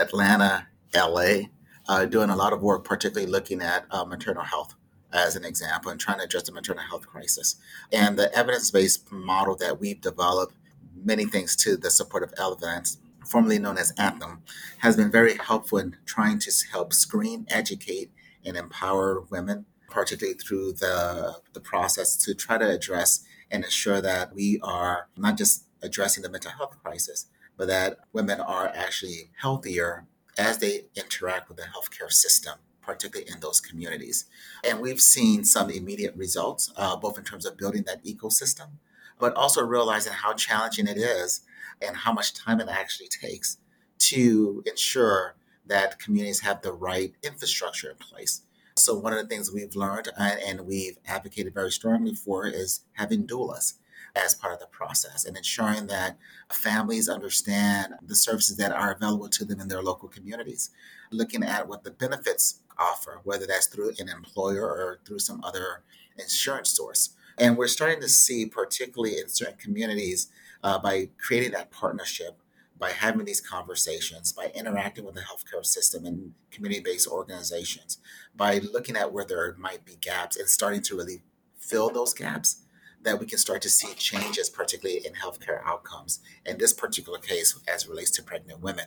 Atlanta, 0.01 0.67
LA, 0.95 1.49
uh, 1.89 2.07
doing 2.07 2.31
a 2.31 2.37
lot 2.37 2.53
of 2.53 2.63
work, 2.63 2.85
particularly 2.85 3.31
looking 3.31 3.63
at 3.63 3.85
uh, 3.91 4.05
maternal 4.05 4.43
health 4.43 4.75
as 5.13 5.37
an 5.37 5.45
example 5.45 5.91
and 5.91 6.01
trying 6.01 6.19
to 6.19 6.25
address 6.25 6.45
the 6.45 6.53
maternal 6.53 6.83
health 6.83 7.07
crisis. 7.07 7.57
And 7.93 8.19
the 8.19 8.35
evidence 8.37 8.71
based 8.71 9.11
model 9.13 9.55
that 9.57 9.79
we've 9.79 10.01
developed, 10.01 10.55
many 10.97 11.25
things 11.25 11.55
to 11.57 11.77
the 11.77 11.91
support 11.91 12.23
of 12.23 12.33
Elevance, 12.35 12.97
formerly 13.25 13.59
known 13.59 13.79
as 13.79 13.93
Anthem, 13.99 14.43
has 14.79 14.97
been 14.97 15.11
very 15.11 15.37
helpful 15.37 15.79
in 15.79 15.97
trying 16.07 16.39
to 16.41 16.53
help 16.71 16.93
screen, 16.93 17.47
educate, 17.49 18.11
and 18.45 18.57
empower 18.57 19.23
women, 19.31 19.67
particularly 19.89 20.39
through 20.39 20.73
the, 20.75 21.37
the 21.53 21.61
process 21.61 22.17
to 22.17 22.35
try 22.35 22.59
to 22.59 22.69
address 22.69 23.25
and 23.51 23.65
ensure 23.65 24.01
that 24.01 24.35
we 24.35 24.59
are 24.63 25.09
not 25.17 25.37
just 25.37 25.65
addressing 25.83 26.23
the 26.23 26.31
mental 26.31 26.51
health 26.51 26.77
crisis, 26.83 27.27
but 27.57 27.69
that 27.69 27.99
women 28.13 28.41
are 28.41 28.69
actually 28.75 29.31
healthier 29.41 30.07
as 30.37 30.59
they 30.59 30.83
interact 30.97 31.49
with 31.49 31.59
the 31.59 31.65
healthcare 31.65 32.11
system, 32.11 32.55
particularly 32.83 33.31
in 33.31 33.41
those 33.41 33.61
communities. 33.61 34.25
And 34.65 34.81
we've 34.81 35.01
seen 35.01 35.45
some 35.45 35.71
immediate 35.71 36.17
results, 36.17 36.73
uh, 36.77 36.97
both 36.97 37.19
in 37.19 37.25
terms 37.25 37.47
of 37.47 37.57
building 37.57 37.85
that 37.87 38.05
ecosystem, 38.05 38.71
but 39.19 39.35
also 39.35 39.63
realizing 39.63 40.13
how 40.13 40.33
challenging 40.33 40.89
it 40.89 40.97
is 40.97 41.43
and 41.87 41.97
how 41.97 42.13
much 42.13 42.35
time 42.35 42.61
it 42.61 42.69
actually 42.69 43.09
takes 43.09 43.59
to 43.99 44.63
ensure 44.67 45.37
that 45.67 45.99
communities 45.99 46.41
have 46.41 46.63
the 46.63 46.73
right 46.73 47.15
infrastructure 47.23 47.91
in 47.91 47.97
place. 47.97 48.43
So, 48.77 48.99
one 48.99 49.13
of 49.13 49.19
the 49.21 49.27
things 49.27 49.53
we've 49.53 49.77
learned 49.77 50.09
uh, 50.19 50.37
and 50.47 50.63
we've 50.63 50.99
advocated 51.07 51.55
very 51.55 51.71
strongly 51.71 52.15
for 52.15 52.47
is 52.47 52.81
having 52.95 53.27
doulas 53.27 53.75
as 54.17 54.35
part 54.35 54.53
of 54.53 54.61
the 54.61 54.67
process 54.67 55.25
and 55.25 55.37
ensuring 55.37 55.87
that 55.89 56.17
families 56.53 57.09
understand 57.09 57.95
the 58.03 58.15
services 58.15 58.57
that 58.57 58.73
are 58.73 58.93
available 58.93 59.29
to 59.29 59.45
them 59.45 59.61
in 59.61 59.69
their 59.69 59.83
local 59.83 60.09
communities. 60.09 60.71
Looking 61.11 61.43
at 61.43 61.69
what 61.69 61.85
the 61.85 61.91
benefits 61.91 62.61
offer, 62.79 63.21
whether 63.25 63.47
that's 63.47 63.67
through 63.67 63.93
an 63.99 64.09
employer 64.09 64.65
or 64.65 65.01
through 65.05 65.21
some 65.21 65.43
other 65.45 65.83
insurance 66.19 66.71
source. 66.71 67.11
And 67.39 67.57
we're 67.57 67.67
starting 67.67 68.01
to 68.01 68.09
see, 68.09 68.47
particularly 68.47 69.19
in 69.19 69.29
certain 69.29 69.59
communities, 69.59 70.29
uh, 70.65 70.79
by 70.79 71.11
creating 71.19 71.53
that 71.53 71.71
partnership, 71.71 72.41
by 72.79 72.91
having 72.91 73.25
these 73.25 73.41
conversations, 73.41 74.33
by 74.33 74.51
interacting 74.55 75.05
with 75.05 75.15
the 75.15 75.21
healthcare 75.21 75.65
system 75.65 76.07
and 76.07 76.33
community 76.51 76.81
based 76.81 77.07
organizations, 77.07 77.99
by 78.35 78.59
looking 78.73 78.97
at 78.97 79.13
where 79.13 79.25
there 79.25 79.55
might 79.59 79.85
be 79.85 79.97
gaps 80.01 80.37
and 80.37 80.49
starting 80.49 80.83
to 80.83 80.97
really 80.97 81.23
fill 81.59 81.91
those 81.91 82.15
gaps 82.15 82.64
that 83.05 83.21
we 83.21 83.27
can 83.27 83.39
start 83.39 83.63
to 83.63 83.71
see 83.71 83.95
changes, 83.95 84.51
particularly 84.51 85.07
in 85.07 85.13
healthcare 85.13 85.63
outcomes. 85.65 86.21
In 86.45 86.59
this 86.59 86.73
particular 86.73 87.19
case, 87.19 87.59
as 87.69 87.87
relates 87.87 88.11
to 88.13 88.23
pregnant 88.23 88.61
women. 88.61 88.87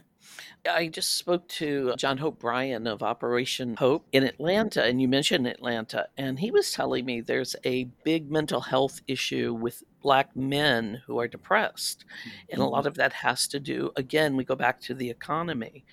I 0.70 0.88
just 0.88 1.16
spoke 1.16 1.48
to 1.50 1.94
John 1.98 2.18
Hope 2.18 2.40
Bryant 2.40 2.88
of 2.88 3.02
Operation 3.02 3.76
Hope 3.78 4.06
in 4.12 4.24
Atlanta, 4.24 4.84
and 4.84 5.02
you 5.02 5.08
mentioned 5.08 5.48
Atlanta, 5.48 6.08
and 6.18 6.40
he 6.40 6.52
was 6.52 6.72
telling 6.72 7.06
me 7.06 7.22
there's 7.22 7.56
a 7.64 7.86
big 8.04 8.30
mental 8.30 8.60
health 8.60 9.02
issue 9.08 9.54
with 9.54 9.84
Black 10.02 10.36
men 10.36 11.02
who 11.06 11.20
are 11.20 11.28
depressed. 11.28 12.06
And 12.50 12.62
a 12.62 12.66
lot 12.66 12.80
mm-hmm. 12.80 12.88
of 12.88 12.96
that 12.96 13.14
has 13.14 13.48
to 13.50 13.60
do, 13.60 13.92
again, 13.96 14.36
we 14.36 14.44
go 14.44 14.56
back 14.56 14.80
to 14.82 14.94
the 14.94 15.10
economy. 15.10 15.86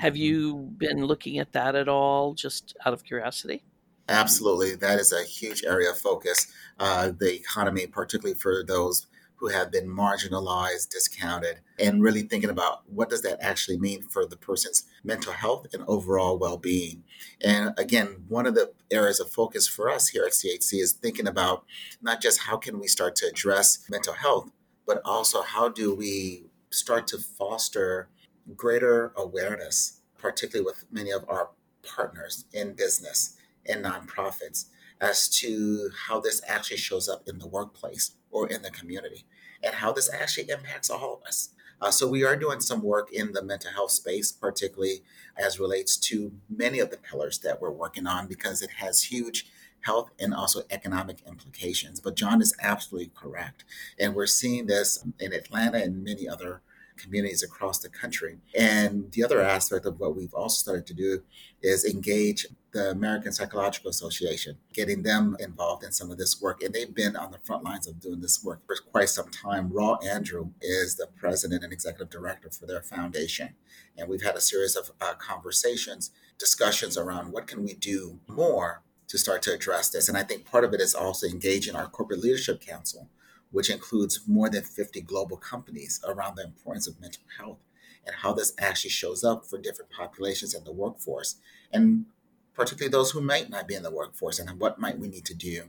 Have 0.00 0.14
mm-hmm. 0.14 0.22
you 0.22 0.56
been 0.76 1.04
looking 1.04 1.38
at 1.38 1.52
that 1.52 1.74
at 1.74 1.88
all, 1.88 2.34
just 2.34 2.76
out 2.84 2.92
of 2.92 3.04
curiosity? 3.04 3.64
Absolutely. 4.08 4.74
That 4.74 4.98
is 4.98 5.12
a 5.12 5.22
huge 5.22 5.64
area 5.64 5.90
of 5.90 5.98
focus. 5.98 6.46
Uh, 6.78 7.12
the 7.18 7.34
economy, 7.34 7.86
particularly 7.86 8.38
for 8.38 8.64
those 8.66 9.06
who 9.36 9.48
have 9.48 9.70
been 9.70 9.86
marginalized, 9.86 10.88
discounted, 10.88 11.60
and 11.78 12.02
really 12.02 12.22
thinking 12.22 12.50
about 12.50 12.82
what 12.90 13.08
does 13.08 13.22
that 13.22 13.38
actually 13.40 13.78
mean 13.78 14.02
for 14.02 14.26
the 14.26 14.36
person's 14.36 14.84
mental 15.04 15.32
health 15.32 15.66
and 15.72 15.84
overall 15.86 16.38
well-being. 16.38 17.04
And 17.40 17.72
again, 17.78 18.24
one 18.28 18.46
of 18.46 18.54
the 18.54 18.72
areas 18.90 19.20
of 19.20 19.30
focus 19.30 19.68
for 19.68 19.90
us 19.90 20.08
here 20.08 20.24
at 20.24 20.32
CHC 20.32 20.80
is 20.80 20.92
thinking 20.92 21.28
about 21.28 21.64
not 22.02 22.20
just 22.20 22.40
how 22.40 22.56
can 22.56 22.80
we 22.80 22.88
start 22.88 23.14
to 23.16 23.26
address 23.26 23.84
mental 23.88 24.14
health, 24.14 24.50
but 24.86 25.00
also 25.04 25.42
how 25.42 25.68
do 25.68 25.94
we 25.94 26.46
start 26.70 27.06
to 27.08 27.18
foster 27.18 28.08
greater 28.56 29.12
awareness, 29.16 30.00
particularly 30.16 30.64
with 30.64 30.84
many 30.90 31.12
of 31.12 31.24
our 31.28 31.50
partners 31.84 32.44
in 32.52 32.72
business 32.72 33.37
and 33.68 33.84
nonprofits 33.84 34.66
as 35.00 35.28
to 35.28 35.90
how 36.06 36.20
this 36.20 36.40
actually 36.46 36.76
shows 36.76 37.08
up 37.08 37.22
in 37.28 37.38
the 37.38 37.46
workplace 37.46 38.12
or 38.30 38.48
in 38.48 38.62
the 38.62 38.70
community 38.70 39.24
and 39.62 39.76
how 39.76 39.92
this 39.92 40.12
actually 40.12 40.48
impacts 40.50 40.90
all 40.90 41.14
of 41.14 41.26
us. 41.26 41.50
Uh, 41.80 41.90
so 41.90 42.08
we 42.08 42.24
are 42.24 42.36
doing 42.36 42.60
some 42.60 42.82
work 42.82 43.12
in 43.12 43.32
the 43.32 43.42
mental 43.42 43.70
health 43.70 43.92
space, 43.92 44.32
particularly 44.32 45.02
as 45.36 45.60
relates 45.60 45.96
to 45.96 46.32
many 46.48 46.80
of 46.80 46.90
the 46.90 46.96
pillars 46.96 47.38
that 47.38 47.60
we're 47.60 47.70
working 47.70 48.06
on 48.06 48.26
because 48.26 48.62
it 48.62 48.70
has 48.78 49.04
huge 49.04 49.46
health 49.82 50.10
and 50.18 50.34
also 50.34 50.62
economic 50.70 51.18
implications. 51.26 52.00
But 52.00 52.16
John 52.16 52.42
is 52.42 52.54
absolutely 52.60 53.12
correct. 53.14 53.64
And 53.98 54.14
we're 54.14 54.26
seeing 54.26 54.66
this 54.66 55.04
in 55.20 55.32
Atlanta 55.32 55.78
and 55.78 56.02
many 56.02 56.28
other 56.28 56.62
communities 56.98 57.42
across 57.42 57.78
the 57.78 57.88
country. 57.88 58.38
And 58.56 59.10
the 59.12 59.24
other 59.24 59.40
aspect 59.40 59.86
of 59.86 59.98
what 60.00 60.16
we've 60.16 60.34
also 60.34 60.58
started 60.58 60.86
to 60.88 60.94
do 60.94 61.22
is 61.62 61.84
engage 61.84 62.46
the 62.72 62.90
American 62.90 63.32
Psychological 63.32 63.90
Association, 63.90 64.56
getting 64.72 65.02
them 65.02 65.36
involved 65.40 65.84
in 65.84 65.92
some 65.92 66.10
of 66.10 66.18
this 66.18 66.40
work. 66.40 66.62
And 66.62 66.74
they've 66.74 66.94
been 66.94 67.16
on 67.16 67.30
the 67.30 67.38
front 67.38 67.64
lines 67.64 67.86
of 67.86 68.00
doing 68.00 68.20
this 68.20 68.44
work 68.44 68.60
for 68.66 68.76
quite 68.90 69.08
some 69.08 69.30
time. 69.30 69.70
Rawle 69.70 70.04
Andrews 70.04 70.48
is 70.60 70.96
the 70.96 71.06
president 71.16 71.64
and 71.64 71.72
executive 71.72 72.10
director 72.10 72.50
for 72.50 72.66
their 72.66 72.82
foundation. 72.82 73.54
And 73.96 74.08
we've 74.08 74.22
had 74.22 74.36
a 74.36 74.40
series 74.40 74.76
of 74.76 74.90
uh, 75.00 75.14
conversations, 75.14 76.10
discussions 76.38 76.98
around 76.98 77.32
what 77.32 77.46
can 77.46 77.64
we 77.64 77.74
do 77.74 78.20
more 78.28 78.82
to 79.08 79.18
start 79.18 79.42
to 79.42 79.52
address 79.52 79.90
this. 79.90 80.08
And 80.08 80.16
I 80.16 80.22
think 80.22 80.44
part 80.44 80.64
of 80.64 80.74
it 80.74 80.80
is 80.80 80.94
also 80.94 81.26
engaging 81.26 81.74
our 81.74 81.86
corporate 81.86 82.20
leadership 82.20 82.60
council, 82.60 83.08
which 83.50 83.70
includes 83.70 84.20
more 84.26 84.48
than 84.48 84.62
50 84.62 85.00
global 85.02 85.36
companies 85.36 86.00
around 86.06 86.36
the 86.36 86.44
importance 86.44 86.86
of 86.86 87.00
mental 87.00 87.22
health 87.38 87.58
and 88.06 88.16
how 88.16 88.32
this 88.32 88.52
actually 88.58 88.90
shows 88.90 89.24
up 89.24 89.46
for 89.46 89.58
different 89.58 89.90
populations 89.90 90.54
in 90.54 90.64
the 90.64 90.72
workforce. 90.72 91.36
And 91.72 92.06
particularly 92.54 92.90
those 92.90 93.12
who 93.12 93.20
might 93.20 93.50
not 93.50 93.68
be 93.68 93.74
in 93.74 93.82
the 93.82 93.90
workforce, 93.90 94.38
and 94.38 94.58
what 94.58 94.78
might 94.78 94.98
we 94.98 95.08
need 95.08 95.24
to 95.26 95.34
do 95.34 95.64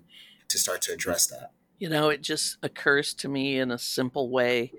to 0.47 0.57
start 0.57 0.81
to 0.83 0.93
address 0.93 1.27
that? 1.27 1.51
You 1.77 1.89
know, 1.89 2.09
it 2.09 2.21
just 2.21 2.57
occurs 2.63 3.13
to 3.15 3.29
me 3.29 3.59
in 3.59 3.71
a 3.71 3.77
simple 3.77 4.29
way 4.29 4.73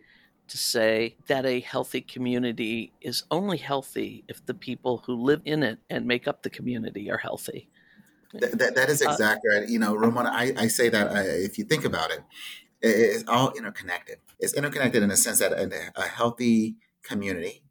to 0.49 0.59
say 0.59 1.16
that 1.28 1.47
a 1.47 1.61
healthy 1.61 2.00
community 2.00 2.92
is 3.00 3.23
only 3.30 3.57
healthy 3.57 4.25
if 4.28 4.45
the 4.45 4.54
people 4.54 5.04
who 5.07 5.14
live 5.14 5.40
in 5.45 5.62
it 5.62 5.78
and 5.88 6.07
make 6.07 6.26
up 6.26 6.42
the 6.42 6.50
community 6.50 7.11
are 7.11 7.19
healthy. 7.19 7.69
That, 8.35 8.59
that, 8.59 8.75
that 8.75 8.88
is 8.90 9.00
uh, 9.00 9.11
exactly 9.11 9.50
uh, 9.54 9.61
right. 9.61 9.69
You 9.69 9.78
know, 9.78 9.95
Ramona, 9.95 10.30
I, 10.33 10.52
I 10.57 10.69
say 10.69 10.88
that 10.88 11.09
uh, 11.09 11.23
if 11.25 11.57
you 11.59 11.64
think 11.64 11.85
about 11.85 12.11
it, 12.11 12.21
it's 12.83 13.25
all 13.29 13.53
interconnected. 13.53 14.19
It's 14.39 14.55
interconnected 14.55 15.03
in 15.03 15.09
the 15.09 15.17
sense 15.17 15.41
that 15.41 15.53
a, 15.53 15.93
a 15.97 16.07
healthy 16.07 16.77
community 17.03 17.63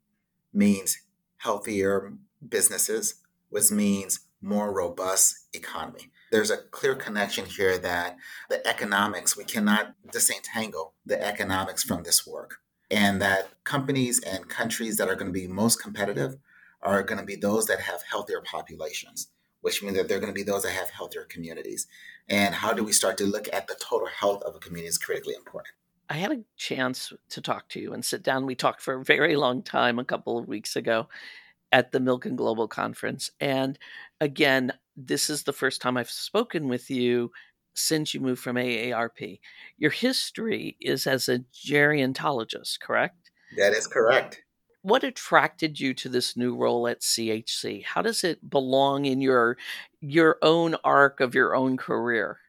means 0.54 1.02
healthier 1.38 2.14
businesses, 2.48 3.16
which 3.50 3.72
means 3.72 4.22
more 4.42 4.74
robust 4.74 5.48
economy. 5.54 6.12
There's 6.32 6.52
a 6.52 6.58
clear 6.58 6.96
connection 6.96 7.46
here 7.46 7.78
that 7.80 8.18
the 8.50 8.66
economics, 8.68 9.36
we 9.36 9.44
cannot 9.44 9.96
disentangle 10.12 10.94
the 11.06 11.22
economics 11.22 11.84
from 11.84 12.04
this 12.04 12.26
work. 12.26 12.60
And 12.92 13.22
that 13.22 13.50
companies 13.64 14.20
and 14.20 14.50
countries 14.50 14.98
that 14.98 15.08
are 15.10 15.16
going 15.16 15.32
to 15.32 15.40
be 15.40 15.48
most 15.48 15.82
competitive 15.82 16.38
are 16.82 17.04
going 17.04 17.20
to 17.20 17.26
be 17.26 17.36
those 17.36 17.66
that 17.66 17.82
have 17.82 18.02
healthier 18.10 18.42
populations, 18.42 19.28
which 19.62 19.84
means 19.84 19.98
that 19.98 20.08
they're 20.08 20.20
going 20.20 20.34
to 20.34 20.38
be 20.38 20.44
those 20.44 20.64
that 20.64 20.72
have 20.72 20.90
healthier 20.90 21.24
communities. 21.24 21.88
And 22.28 22.56
how 22.56 22.74
do 22.74 22.84
we 22.84 22.92
start 22.92 23.18
to 23.18 23.26
look 23.26 23.48
at 23.52 23.68
the 23.68 23.76
total 23.76 24.08
health 24.08 24.44
of 24.44 24.56
a 24.56 24.60
community 24.60 24.90
is 24.90 24.98
critically 24.98 25.36
important. 25.36 25.74
I 26.10 26.16
had 26.16 26.32
a 26.32 26.44
chance 26.58 27.14
to 27.30 27.42
talk 27.42 27.70
to 27.70 27.80
you 27.80 27.94
and 27.94 28.04
sit 28.04 28.24
down. 28.24 28.46
We 28.46 28.56
talked 28.56 28.82
for 28.82 28.96
a 28.96 29.04
very 29.04 29.36
long 29.36 29.62
time 29.62 30.00
a 30.00 30.06
couple 30.06 30.40
of 30.40 30.48
weeks 30.48 30.76
ago 30.76 31.08
at 31.72 31.92
the 31.92 32.00
Milken 32.00 32.36
Global 32.36 32.68
Conference. 32.68 33.30
And 33.40 33.78
again, 34.20 34.74
this 34.98 35.30
is 35.30 35.44
the 35.44 35.54
first 35.54 35.82
time 35.82 35.98
I've 35.98 36.10
spoken 36.10 36.68
with 36.68 36.90
you 36.90 37.32
since 37.76 38.14
you 38.14 38.20
moved 38.20 38.42
from 38.42 38.56
AARP. 38.56 39.40
Your 39.78 39.92
history 39.92 40.78
is 40.82 41.06
as 41.06 41.30
a 41.30 41.40
gerontologist, 41.54 42.80
correct? 42.80 43.32
That 43.58 43.74
is 43.74 43.88
correct. 43.88 44.44
What 44.82 45.04
attracted 45.04 45.80
you 45.80 45.94
to 45.96 46.10
this 46.10 46.38
new 46.38 46.56
role 46.56 46.88
at 46.88 47.02
CHC? 47.02 47.84
How 47.84 48.02
does 48.02 48.24
it 48.24 48.50
belong 48.50 49.06
in 49.06 49.20
your 49.20 49.58
your 50.00 50.38
own 50.42 50.76
arc 50.84 51.20
of 51.20 51.36
your 51.36 51.54
own 51.56 51.76
career? 51.76 52.40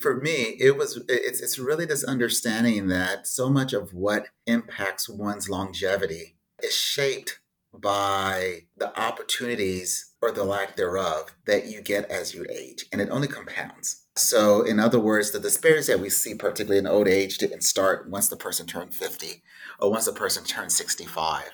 For 0.00 0.16
me, 0.16 0.56
it 0.58 0.76
was 0.78 1.02
it's 1.08 1.40
it's 1.40 1.58
really 1.58 1.84
this 1.84 2.04
understanding 2.04 2.88
that 2.88 3.26
so 3.26 3.50
much 3.50 3.74
of 3.74 3.92
what 3.92 4.28
impacts 4.46 5.08
one's 5.08 5.50
longevity 5.50 6.36
is 6.62 6.74
shaped 6.74 7.40
by 7.74 8.66
the 8.76 8.98
opportunities 8.98 10.12
or 10.22 10.30
the 10.32 10.44
lack 10.44 10.76
thereof 10.76 11.34
that 11.46 11.66
you 11.66 11.82
get 11.82 12.10
as 12.10 12.34
you 12.34 12.46
age, 12.50 12.86
and 12.92 13.00
it 13.00 13.10
only 13.10 13.28
compounds. 13.28 14.01
So, 14.14 14.60
in 14.60 14.78
other 14.78 15.00
words, 15.00 15.30
the 15.30 15.40
disparities 15.40 15.86
that 15.86 16.00
we 16.00 16.10
see, 16.10 16.34
particularly 16.34 16.78
in 16.78 16.86
old 16.86 17.08
age, 17.08 17.38
didn't 17.38 17.62
start 17.62 18.10
once 18.10 18.28
the 18.28 18.36
person 18.36 18.66
turned 18.66 18.94
50 18.94 19.42
or 19.80 19.90
once 19.90 20.04
the 20.04 20.12
person 20.12 20.44
turned 20.44 20.70
65. 20.70 21.44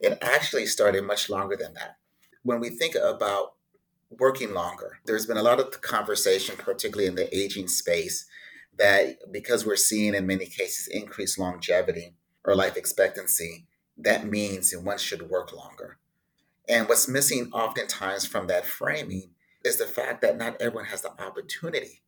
It 0.00 0.18
actually 0.20 0.66
started 0.66 1.04
much 1.04 1.30
longer 1.30 1.56
than 1.56 1.74
that. 1.74 1.98
When 2.42 2.58
we 2.58 2.70
think 2.70 2.96
about 2.96 3.54
working 4.10 4.52
longer, 4.52 4.98
there's 5.06 5.26
been 5.26 5.36
a 5.36 5.42
lot 5.42 5.60
of 5.60 5.80
conversation, 5.80 6.56
particularly 6.56 7.06
in 7.06 7.14
the 7.14 7.34
aging 7.36 7.68
space, 7.68 8.26
that 8.76 9.18
because 9.32 9.64
we're 9.64 9.76
seeing 9.76 10.14
in 10.14 10.26
many 10.26 10.46
cases 10.46 10.88
increased 10.88 11.38
longevity 11.38 12.14
or 12.44 12.56
life 12.56 12.76
expectancy, 12.76 13.66
that 13.96 14.26
means 14.26 14.72
that 14.72 14.80
one 14.80 14.98
should 14.98 15.30
work 15.30 15.52
longer. 15.52 15.98
And 16.68 16.88
what's 16.88 17.08
missing 17.08 17.50
oftentimes 17.52 18.26
from 18.26 18.48
that 18.48 18.66
framing 18.66 19.30
is 19.64 19.76
the 19.76 19.86
fact 19.86 20.20
that 20.22 20.36
not 20.36 20.60
everyone 20.60 20.86
has 20.86 21.02
the 21.02 21.12
opportunity 21.22 22.02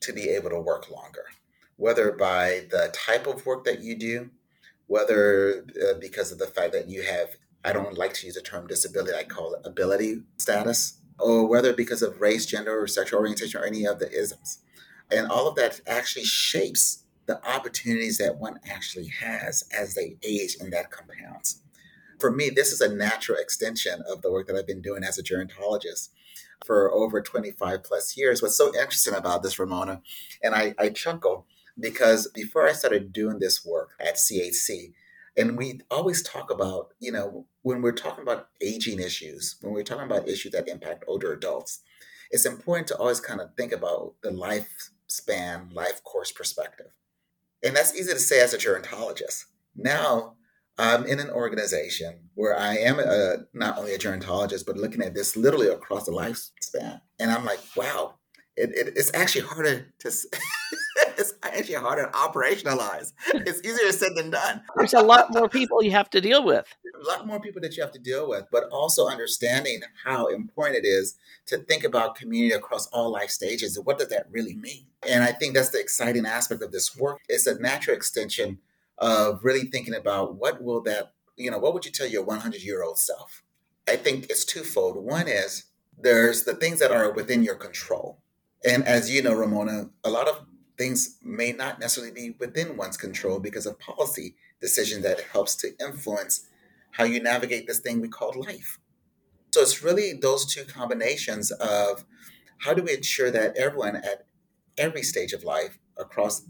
to 0.00 0.12
be 0.12 0.28
able 0.30 0.50
to 0.50 0.60
work 0.60 0.90
longer, 0.90 1.24
whether 1.76 2.12
by 2.12 2.66
the 2.70 2.90
type 2.92 3.26
of 3.26 3.46
work 3.46 3.64
that 3.64 3.80
you 3.80 3.96
do, 3.96 4.30
whether 4.86 5.64
uh, 5.82 5.98
because 6.00 6.32
of 6.32 6.38
the 6.38 6.46
fact 6.46 6.72
that 6.72 6.88
you 6.88 7.02
have, 7.02 7.30
I 7.64 7.72
don't 7.72 7.98
like 7.98 8.12
to 8.14 8.26
use 8.26 8.36
the 8.36 8.42
term 8.42 8.66
disability, 8.66 9.16
I 9.16 9.24
call 9.24 9.54
it 9.54 9.62
ability 9.64 10.22
status, 10.38 10.98
or 11.18 11.46
whether 11.46 11.72
because 11.72 12.02
of 12.02 12.20
race, 12.20 12.46
gender, 12.46 12.80
or 12.80 12.86
sexual 12.86 13.20
orientation, 13.20 13.60
or 13.60 13.64
any 13.64 13.84
of 13.84 13.98
the 13.98 14.10
isms. 14.10 14.60
And 15.10 15.28
all 15.28 15.48
of 15.48 15.56
that 15.56 15.80
actually 15.86 16.24
shapes 16.24 17.04
the 17.26 17.44
opportunities 17.48 18.18
that 18.18 18.36
one 18.36 18.60
actually 18.70 19.08
has 19.20 19.64
as 19.76 19.94
they 19.94 20.16
age 20.22 20.56
and 20.60 20.72
that 20.72 20.90
compounds. 20.90 21.62
For 22.18 22.30
me, 22.30 22.50
this 22.50 22.72
is 22.72 22.80
a 22.80 22.94
natural 22.94 23.38
extension 23.38 24.02
of 24.08 24.22
the 24.22 24.30
work 24.30 24.46
that 24.46 24.56
I've 24.56 24.66
been 24.66 24.82
doing 24.82 25.04
as 25.04 25.18
a 25.18 25.22
gerontologist 25.22 26.10
for 26.64 26.90
over 26.92 27.20
25 27.20 27.84
plus 27.84 28.16
years. 28.16 28.42
What's 28.42 28.56
so 28.56 28.68
interesting 28.68 29.14
about 29.14 29.42
this, 29.42 29.58
Ramona, 29.58 30.00
and 30.42 30.54
I, 30.54 30.74
I 30.78 30.88
chuckle 30.88 31.46
because 31.78 32.28
before 32.28 32.66
I 32.66 32.72
started 32.72 33.12
doing 33.12 33.38
this 33.38 33.64
work 33.64 33.90
at 34.00 34.14
CHC, 34.14 34.92
and 35.36 35.58
we 35.58 35.80
always 35.90 36.22
talk 36.22 36.50
about, 36.50 36.94
you 36.98 37.12
know, 37.12 37.46
when 37.62 37.82
we're 37.82 37.92
talking 37.92 38.22
about 38.22 38.48
aging 38.62 39.00
issues, 39.00 39.56
when 39.60 39.74
we're 39.74 39.82
talking 39.82 40.06
about 40.06 40.28
issues 40.28 40.52
that 40.52 40.68
impact 40.68 41.04
older 41.06 41.32
adults, 41.32 41.80
it's 42.30 42.46
important 42.46 42.88
to 42.88 42.96
always 42.96 43.20
kind 43.20 43.40
of 43.40 43.54
think 43.54 43.72
about 43.72 44.14
the 44.22 44.30
lifespan, 44.30 45.74
life 45.74 46.02
course 46.02 46.32
perspective. 46.32 46.86
And 47.62 47.76
that's 47.76 47.94
easy 47.94 48.12
to 48.12 48.18
say 48.18 48.40
as 48.40 48.54
a 48.54 48.58
gerontologist. 48.58 49.44
Now, 49.74 50.36
I'm 50.78 51.06
in 51.06 51.20
an 51.20 51.30
organization 51.30 52.28
where 52.34 52.58
I 52.58 52.76
am 52.76 52.98
a, 52.98 53.46
not 53.54 53.78
only 53.78 53.94
a 53.94 53.98
gerontologist, 53.98 54.66
but 54.66 54.76
looking 54.76 55.02
at 55.02 55.14
this 55.14 55.36
literally 55.36 55.68
across 55.68 56.04
the 56.04 56.12
lifespan. 56.12 57.00
And 57.18 57.30
I'm 57.30 57.44
like, 57.44 57.60
wow, 57.74 58.16
it, 58.56 58.70
it, 58.70 58.92
it's 58.96 59.12
actually 59.14 59.42
harder 59.42 59.92
to 60.00 60.08
it's 61.18 61.34
actually 61.42 61.74
harder 61.74 62.04
to 62.04 62.10
operationalize. 62.10 63.12
It's 63.32 63.60
easier 63.60 63.92
said 63.92 64.12
than 64.14 64.30
done. 64.30 64.62
There's 64.76 64.94
a 64.94 65.00
lot 65.00 65.32
more 65.32 65.48
people 65.48 65.82
you 65.82 65.92
have 65.92 66.10
to 66.10 66.20
deal 66.20 66.44
with. 66.44 66.66
A 66.84 67.06
lot 67.06 67.26
more 67.26 67.40
people 67.40 67.60
that 67.62 67.76
you 67.76 67.82
have 67.82 67.92
to 67.92 67.98
deal 67.98 68.28
with, 68.28 68.44
but 68.50 68.64
also 68.70 69.06
understanding 69.06 69.80
how 70.04 70.26
important 70.26 70.84
it 70.84 70.88
is 70.88 71.16
to 71.46 71.58
think 71.58 71.84
about 71.84 72.16
community 72.16 72.54
across 72.54 72.86
all 72.88 73.10
life 73.10 73.30
stages 73.30 73.76
and 73.76 73.86
what 73.86 73.98
does 73.98 74.08
that 74.08 74.26
really 74.30 74.54
mean. 74.54 74.86
And 75.06 75.22
I 75.22 75.32
think 75.32 75.54
that's 75.54 75.70
the 75.70 75.80
exciting 75.80 76.26
aspect 76.26 76.62
of 76.62 76.72
this 76.72 76.96
work. 76.96 77.20
It's 77.28 77.46
a 77.46 77.58
natural 77.60 77.96
extension 77.96 78.58
of 78.98 79.44
really 79.44 79.66
thinking 79.66 79.94
about 79.94 80.36
what 80.36 80.62
will 80.62 80.82
that, 80.82 81.12
you 81.36 81.50
know, 81.50 81.58
what 81.58 81.74
would 81.74 81.84
you 81.84 81.92
tell 81.92 82.06
your 82.06 82.24
100 82.24 82.62
year 82.62 82.82
old 82.82 82.98
self? 82.98 83.42
I 83.88 83.96
think 83.96 84.26
it's 84.30 84.44
twofold. 84.44 84.96
One 84.96 85.28
is 85.28 85.64
there's 85.98 86.44
the 86.44 86.54
things 86.54 86.78
that 86.80 86.90
are 86.90 87.12
within 87.12 87.42
your 87.42 87.54
control 87.54 88.20
and 88.66 88.84
as 88.84 89.10
you 89.10 89.22
know, 89.22 89.34
Ramona, 89.34 89.90
a 90.02 90.10
lot 90.10 90.28
of 90.28 90.44
things 90.76 91.18
may 91.22 91.52
not 91.52 91.78
necessarily 91.78 92.12
be 92.12 92.36
within 92.38 92.76
one's 92.76 92.96
control 92.96 93.38
because 93.38 93.64
of 93.64 93.78
policy 93.78 94.34
decision 94.60 95.02
that 95.02 95.20
helps 95.20 95.54
to 95.56 95.72
influence 95.78 96.48
how 96.92 97.04
you 97.04 97.22
navigate 97.22 97.66
this 97.66 97.78
thing 97.78 98.00
we 98.00 98.08
call 98.08 98.34
life. 98.36 98.78
So 99.52 99.62
it's 99.62 99.82
really 99.82 100.14
those 100.14 100.46
two 100.46 100.64
combinations 100.64 101.50
of 101.52 102.04
how 102.58 102.74
do 102.74 102.82
we 102.82 102.94
ensure 102.94 103.30
that 103.30 103.56
everyone 103.56 103.96
at 103.96 104.26
every 104.76 105.02
stage 105.02 105.32
of 105.32 105.44
life 105.44 105.78
across 105.96 106.42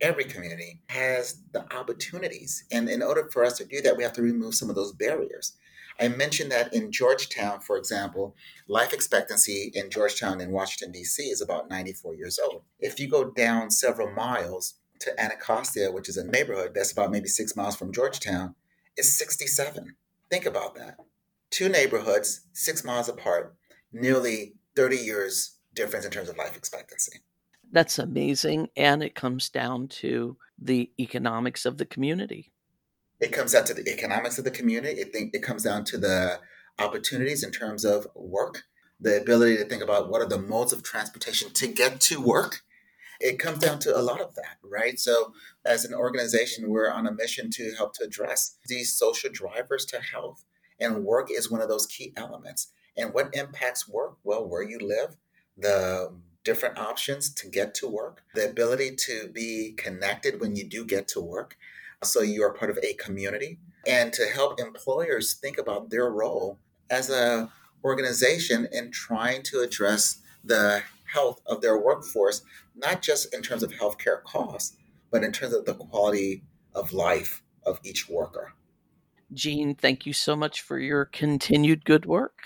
every 0.00 0.24
community 0.24 0.80
has 0.88 1.42
the 1.52 1.64
opportunities. 1.74 2.64
And 2.70 2.88
in 2.88 3.02
order 3.02 3.28
for 3.32 3.44
us 3.44 3.58
to 3.58 3.64
do 3.64 3.80
that, 3.82 3.96
we 3.96 4.02
have 4.02 4.12
to 4.14 4.22
remove 4.22 4.54
some 4.54 4.70
of 4.70 4.76
those 4.76 4.92
barriers. 4.92 5.54
I 6.00 6.08
mentioned 6.08 6.50
that 6.52 6.72
in 6.72 6.90
Georgetown, 6.90 7.60
for 7.60 7.76
example, 7.76 8.34
life 8.66 8.92
expectancy 8.92 9.70
in 9.74 9.90
Georgetown 9.90 10.40
in 10.40 10.50
Washington, 10.50 10.92
D.C. 10.92 11.22
is 11.22 11.40
about 11.40 11.68
94 11.68 12.14
years 12.14 12.38
old. 12.42 12.62
If 12.80 12.98
you 12.98 13.08
go 13.08 13.30
down 13.30 13.70
several 13.70 14.10
miles 14.10 14.74
to 15.00 15.20
Anacostia, 15.20 15.92
which 15.92 16.08
is 16.08 16.16
a 16.16 16.26
neighborhood 16.26 16.72
that's 16.74 16.92
about 16.92 17.10
maybe 17.10 17.28
six 17.28 17.54
miles 17.56 17.76
from 17.76 17.92
Georgetown, 17.92 18.54
is 18.96 19.16
67. 19.16 19.94
Think 20.30 20.46
about 20.46 20.74
that. 20.76 20.96
Two 21.50 21.68
neighborhoods, 21.68 22.46
six 22.52 22.84
miles 22.84 23.08
apart, 23.08 23.54
nearly 23.92 24.54
30 24.74 24.96
years 24.96 25.58
difference 25.74 26.04
in 26.04 26.10
terms 26.10 26.28
of 26.28 26.36
life 26.36 26.56
expectancy. 26.56 27.20
That's 27.72 27.98
amazing. 27.98 28.68
And 28.76 29.02
it 29.02 29.14
comes 29.14 29.48
down 29.48 29.88
to 29.88 30.36
the 30.58 30.90
economics 31.00 31.64
of 31.64 31.78
the 31.78 31.86
community. 31.86 32.52
It 33.18 33.32
comes 33.32 33.52
down 33.52 33.64
to 33.64 33.74
the 33.74 33.88
economics 33.88 34.38
of 34.38 34.44
the 34.44 34.50
community. 34.50 35.00
It, 35.00 35.12
think, 35.12 35.34
it 35.34 35.42
comes 35.42 35.62
down 35.62 35.84
to 35.86 35.98
the 35.98 36.40
opportunities 36.78 37.42
in 37.42 37.50
terms 37.50 37.84
of 37.84 38.06
work, 38.14 38.64
the 39.00 39.20
ability 39.20 39.56
to 39.56 39.64
think 39.64 39.82
about 39.82 40.10
what 40.10 40.20
are 40.20 40.28
the 40.28 40.38
modes 40.38 40.72
of 40.72 40.82
transportation 40.82 41.50
to 41.54 41.66
get 41.66 42.00
to 42.02 42.20
work. 42.20 42.60
It 43.20 43.38
comes 43.38 43.60
down 43.60 43.78
to 43.80 43.96
a 43.96 44.02
lot 44.02 44.20
of 44.20 44.34
that, 44.34 44.58
right? 44.64 44.98
So, 44.98 45.32
as 45.64 45.84
an 45.84 45.94
organization, 45.94 46.68
we're 46.68 46.90
on 46.90 47.06
a 47.06 47.12
mission 47.12 47.50
to 47.52 47.72
help 47.76 47.94
to 47.94 48.04
address 48.04 48.58
these 48.66 48.98
social 48.98 49.30
drivers 49.32 49.84
to 49.86 50.00
health. 50.00 50.44
And 50.80 51.04
work 51.04 51.28
is 51.30 51.48
one 51.48 51.60
of 51.60 51.68
those 51.68 51.86
key 51.86 52.12
elements. 52.16 52.72
And 52.96 53.14
what 53.14 53.32
impacts 53.32 53.88
work? 53.88 54.16
Well, 54.24 54.44
where 54.44 54.62
you 54.62 54.78
live, 54.80 55.16
the 55.56 56.12
different 56.44 56.78
options 56.78 57.32
to 57.34 57.48
get 57.48 57.74
to 57.74 57.88
work, 57.88 58.22
the 58.34 58.48
ability 58.48 58.96
to 58.96 59.28
be 59.28 59.74
connected 59.76 60.40
when 60.40 60.56
you 60.56 60.64
do 60.64 60.84
get 60.84 61.08
to 61.08 61.20
work. 61.20 61.56
So 62.02 62.20
you 62.22 62.42
are 62.42 62.52
part 62.52 62.70
of 62.70 62.78
a 62.82 62.94
community 62.94 63.58
and 63.86 64.12
to 64.12 64.24
help 64.24 64.60
employers 64.60 65.34
think 65.34 65.58
about 65.58 65.90
their 65.90 66.10
role 66.10 66.58
as 66.90 67.10
a 67.10 67.50
organization 67.84 68.68
in 68.72 68.90
trying 68.90 69.42
to 69.42 69.60
address 69.60 70.20
the 70.44 70.82
health 71.12 71.40
of 71.46 71.60
their 71.60 71.78
workforce, 71.78 72.42
not 72.76 73.02
just 73.02 73.32
in 73.34 73.42
terms 73.42 73.62
of 73.62 73.72
healthcare 73.72 74.22
costs, 74.24 74.76
but 75.10 75.22
in 75.22 75.32
terms 75.32 75.54
of 75.54 75.64
the 75.64 75.74
quality 75.74 76.42
of 76.74 76.92
life 76.92 77.42
of 77.64 77.80
each 77.84 78.08
worker. 78.08 78.52
Jean, 79.32 79.74
thank 79.74 80.06
you 80.06 80.12
so 80.12 80.36
much 80.36 80.60
for 80.62 80.78
your 80.78 81.04
continued 81.06 81.84
good 81.84 82.06
work. 82.06 82.38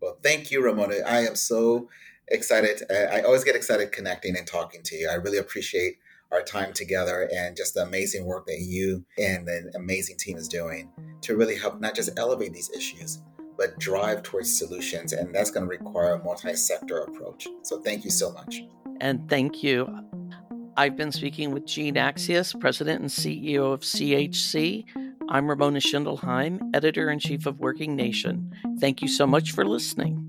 Well, 0.00 0.18
thank 0.22 0.50
you, 0.50 0.62
Ramona. 0.62 0.96
I 1.06 1.20
am 1.20 1.34
so 1.34 1.88
excited. 2.30 2.82
Uh, 2.90 3.14
I 3.14 3.22
always 3.22 3.44
get 3.44 3.56
excited 3.56 3.92
connecting 3.92 4.36
and 4.36 4.46
talking 4.46 4.82
to 4.84 4.96
you. 4.96 5.08
I 5.08 5.14
really 5.14 5.38
appreciate 5.38 5.98
our 6.30 6.42
time 6.42 6.72
together 6.72 7.28
and 7.34 7.56
just 7.56 7.74
the 7.74 7.82
amazing 7.82 8.26
work 8.26 8.46
that 8.46 8.60
you 8.60 9.04
and 9.16 9.46
the 9.46 9.72
amazing 9.74 10.16
team 10.18 10.36
is 10.36 10.46
doing 10.48 10.90
to 11.22 11.36
really 11.36 11.56
help 11.56 11.80
not 11.80 11.94
just 11.94 12.10
elevate 12.18 12.52
these 12.52 12.70
issues, 12.70 13.22
but 13.56 13.78
drive 13.78 14.22
towards 14.22 14.56
solutions. 14.56 15.12
And 15.12 15.34
that's 15.34 15.50
going 15.50 15.64
to 15.64 15.70
require 15.70 16.14
a 16.14 16.24
multi 16.24 16.54
sector 16.54 16.98
approach. 16.98 17.48
So 17.62 17.80
thank 17.80 18.04
you 18.04 18.10
so 18.10 18.30
much. 18.32 18.60
And 19.00 19.28
thank 19.28 19.62
you. 19.62 19.88
I've 20.76 20.96
been 20.96 21.12
speaking 21.12 21.50
with 21.50 21.66
Jean 21.66 21.96
Accius, 21.96 22.58
President 22.58 23.00
and 23.00 23.10
CEO 23.10 23.72
of 23.72 23.80
CHC. 23.80 24.84
I'm 25.28 25.48
Ramona 25.48 25.80
Schindelheim, 25.80 26.60
Editor 26.74 27.10
in 27.10 27.18
Chief 27.18 27.46
of 27.46 27.58
Working 27.58 27.96
Nation. 27.96 28.52
Thank 28.78 29.02
you 29.02 29.08
so 29.08 29.26
much 29.26 29.52
for 29.52 29.64
listening. 29.64 30.27